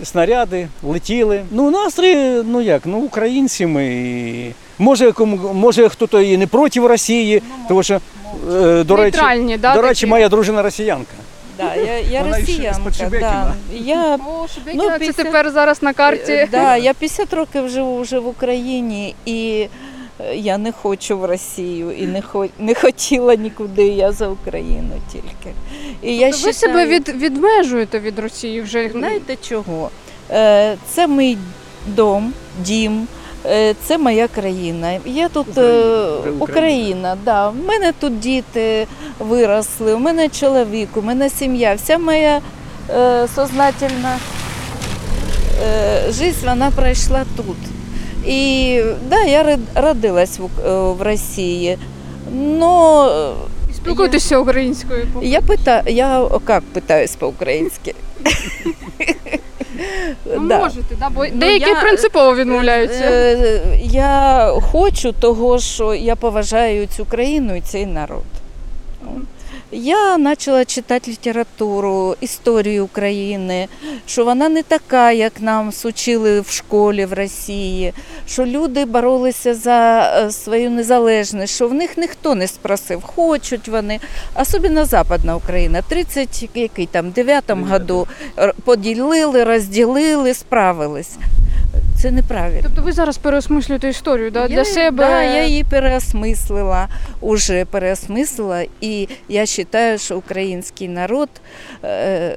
Снаряди 0.04 0.68
летіли. 0.84 1.44
Ну, 1.52 1.72
настрій, 1.72 2.16
ну 2.46 2.62
як, 2.62 2.82
ну 2.86 2.98
українці 2.98 3.66
ми. 3.66 3.86
І 4.73 4.73
Може, 4.80 5.12
кому 5.12 5.54
може 5.54 5.90
хтось 5.90 6.26
і 6.26 6.38
не 6.38 6.48
проти 6.48 6.80
Росії, 6.80 7.42
тому 7.68 7.84
що 7.84 7.94
е, 7.94 8.84
до 8.84 8.96
речі, 8.96 9.18
Нейтральні, 9.18 9.58
да, 9.58 9.74
до 9.74 9.82
речі, 9.82 10.02
такі? 10.02 10.10
моя 10.10 10.30
дружина 10.30 10.62
росіянка. 10.62 11.14
Да, 11.58 11.76
я, 11.76 12.00
я 12.00 12.22
Вона 12.22 12.38
ще 12.38 12.46
росіянка. 12.86 13.20
Да. 13.20 13.54
Я, 13.74 14.16
О, 14.16 14.48
Шебекіна 14.48 15.00
це 15.00 15.14
тепер 15.14 15.52
зараз 15.52 15.84
на 15.84 15.94
карті. 15.94 16.32
Е, 16.32 16.48
Да, 16.52 16.78
я 16.78 16.94
50 16.94 17.34
років 17.34 17.70
живу 17.70 18.02
вже 18.02 18.20
в 18.20 18.28
Україні 18.28 19.16
і 19.26 19.68
е, 20.20 20.36
я 20.36 20.58
не 20.58 20.72
хочу 20.72 21.18
в 21.18 21.26
Росію 21.26 21.92
і 21.92 22.08
не, 22.08 22.22
хо, 22.22 22.46
не 22.60 22.74
хотіла 22.74 23.36
нікуди, 23.36 23.88
я 23.88 24.12
за 24.12 24.28
Україну 24.28 24.92
тільки. 25.12 25.56
І 26.02 26.18
я 26.18 26.32
Тобто 26.32 26.48
ви 26.48 26.54
себе 26.54 26.86
від, 26.86 27.10
відмежуєте 27.10 28.00
від 28.00 28.20
Росії 28.20 28.62
вже. 28.62 28.90
Знаєте 28.90 29.38
чого? 29.48 29.90
Е, 30.32 30.78
Це 30.90 31.08
мій 31.08 31.38
дом, 31.88 32.34
дім. 32.60 33.08
Е, 33.46 33.76
Це 33.86 33.98
моя 33.98 34.28
країна. 34.28 35.00
Я 35.06 35.30
тут 35.30 35.58
е, 35.58 35.84
Україна, 36.40 37.18
да. 37.26 37.50
У 37.50 37.54
мене 37.68 37.94
тут 38.00 38.20
діти 38.20 38.88
виросли, 39.20 39.94
у 39.94 40.00
мене 40.00 40.30
чоловік, 40.30 40.90
у 40.96 41.02
мене 41.02 41.30
сім'я. 41.30 41.76
Вся 41.76 41.98
моя 41.98 42.42
е, 42.90 43.28
сознательна 43.36 44.18
е, 45.64 46.12
життя 46.12 46.38
вона 46.50 46.72
пройшла 46.72 47.26
тут. 47.38 47.58
І 48.28 48.82
да, 49.10 49.22
я 49.24 49.44
род- 49.44 49.60
родилась 49.76 50.40
в, 50.40 50.68
е, 50.68 50.94
в 50.94 51.02
Росії. 51.02 51.78
Но 52.34 53.36
Спілкуйтеся 53.76 54.38
українською. 54.38 55.08
я 55.22 55.42
питаю, 55.42 55.84
я 55.88 56.28
як 56.50 56.64
питаюсь 56.74 57.16
по-українськи? 57.16 57.96
Ну, 60.26 60.48
Да. 60.48 60.60
можете, 60.60 60.96
да, 61.00 61.10
бо 61.10 61.26
Ну, 61.26 61.32
деякі 61.34 61.70
я, 61.70 61.82
принципово 61.82 62.36
відмовляються. 62.36 63.04
Е, 63.04 63.62
Я 63.82 64.52
хочу 64.72 65.12
того, 65.12 65.60
що 65.60 65.94
я 65.94 66.16
поважаю 66.16 66.88
цю 66.88 67.06
країну 67.06 67.56
і 67.56 67.62
цей 67.62 67.86
народ. 67.86 68.24
Я 69.76 70.18
почала 70.18 70.66
читати 70.66 71.12
літературу, 71.12 72.16
історію 72.22 72.86
України, 72.86 73.68
що 74.06 74.26
вона 74.26 74.50
не 74.50 74.64
така, 74.64 75.12
як 75.12 75.42
нам 75.42 75.72
сучили 75.72 76.42
в 76.42 76.50
школі 76.50 77.06
в 77.06 77.14
Росії, 77.14 77.94
що 78.28 78.46
люди 78.46 78.86
боролися 78.86 79.56
за 79.56 80.12
е, 80.18 80.32
свою 80.32 80.70
незалежність, 80.70 81.56
що 81.56 81.68
в 81.68 81.74
них 81.74 81.98
ніхто 81.98 82.36
не 82.36 82.48
спросив, 82.48 83.02
хочуть 83.02 83.68
вони, 83.68 84.00
особливо 84.36 84.86
Западна 84.86 85.36
Україна, 85.36 85.82
30 85.90 86.50
який 86.56 86.86
там, 86.86 87.12
9 87.12 87.44
году 87.48 88.08
поділили, 88.66 89.44
розділили, 89.44 90.34
справились. 90.34 91.18
Це 92.02 92.12
неправильно. 92.12 92.60
Тобто 92.64 92.82
ви 92.82 92.92
зараз 92.92 93.18
переосмислюєте 93.18 93.90
історію 93.90 94.32
да, 94.32 94.48
для 94.48 94.56
Я- 94.56 94.66
себе. 94.66 94.98
Да, 95.04 95.24
я 95.24 95.46
її 95.46 95.64
переосмислила, 95.64 96.88
уже 97.22 97.66
переосмислила, 97.66 98.66
і 98.82 99.08
я 99.30 99.46
вважаю, 99.74 99.98
що 99.98 100.18
український 100.18 100.88
народ 100.88 101.30
е, 101.84 102.36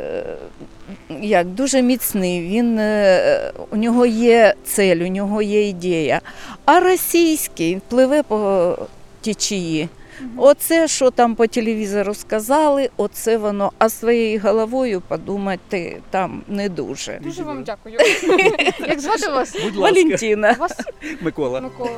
як 1.20 1.47
дуже 1.47 1.82
міцний. 1.82 2.41
Він 2.49 2.78
е, 2.78 3.53
у 3.70 3.76
нього 3.76 4.07
є 4.07 4.55
цель, 4.64 4.97
у 4.97 5.07
нього 5.07 5.43
є 5.43 5.68
ідея. 5.68 6.20
А 6.64 6.80
російський 6.80 7.80
пливе 7.89 8.22
по 8.22 8.78
течії. 9.20 9.89
Оце, 10.36 10.88
що 10.88 11.10
там 11.10 11.34
по 11.34 11.46
телевізору 11.46 12.14
сказали, 12.14 12.90
оце 12.96 13.36
воно, 13.36 13.72
а 13.78 13.88
своєю 13.88 14.40
головою 14.40 15.02
подумати 15.08 16.02
там 16.10 16.42
не 16.48 16.68
дуже. 16.68 17.20
Дуже 17.22 17.42
вам 17.42 17.64
дякую. 17.64 17.96
Як 18.88 19.00
звати 19.00 19.28
вас? 19.28 19.52
Будь 19.52 19.76
ласка. 19.76 20.00
Валентина. 20.00 20.56
Вас 20.58 20.80
Микола. 21.20 21.60
Микола. 21.60 21.90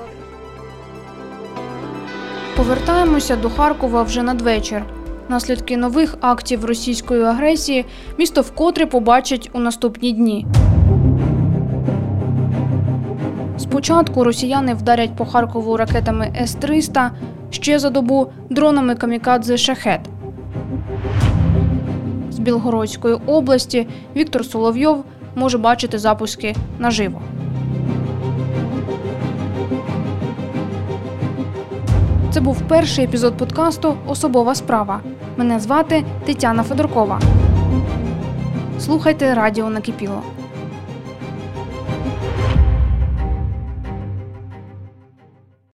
Повертаємося 2.56 3.36
до 3.36 3.50
Харкова 3.50 4.02
вже 4.02 4.22
надвечір. 4.22 4.82
Наслідки 5.28 5.76
нових 5.76 6.16
актів 6.20 6.64
російської 6.64 7.22
агресії 7.22 7.84
місто 8.18 8.40
вкотре 8.42 8.86
побачить 8.86 9.50
у 9.52 9.58
наступні 9.58 10.12
дні. 10.12 10.46
Спочатку 13.58 14.24
росіяни 14.24 14.74
вдарять 14.74 15.16
по 15.16 15.26
Харкову 15.26 15.76
ракетами 15.76 16.32
С-300, 16.40 17.10
ще 17.51 17.78
за 17.78 17.90
добу 17.90 18.32
дронами 18.51 18.94
камікадзе 18.94 19.57
Шахет. 19.57 20.01
З 22.30 22.38
Білгородської 22.38 23.14
області 23.26 23.88
Віктор 24.16 24.44
Соловйов 24.44 25.05
може 25.34 25.59
бачити 25.59 25.99
запуски 25.99 26.55
наживо. 26.78 27.20
Це 32.30 32.40
був 32.40 32.62
перший 32.68 33.05
епізод 33.05 33.36
подкасту 33.36 33.94
Особова 34.07 34.55
справа. 34.55 35.01
Мене 35.36 35.61
звати 35.61 36.05
Тетяна 36.24 36.62
Федоркова. 36.62 37.20
Слухайте 38.78 39.34
радіо 39.34 39.70
накипіло. 39.70 40.22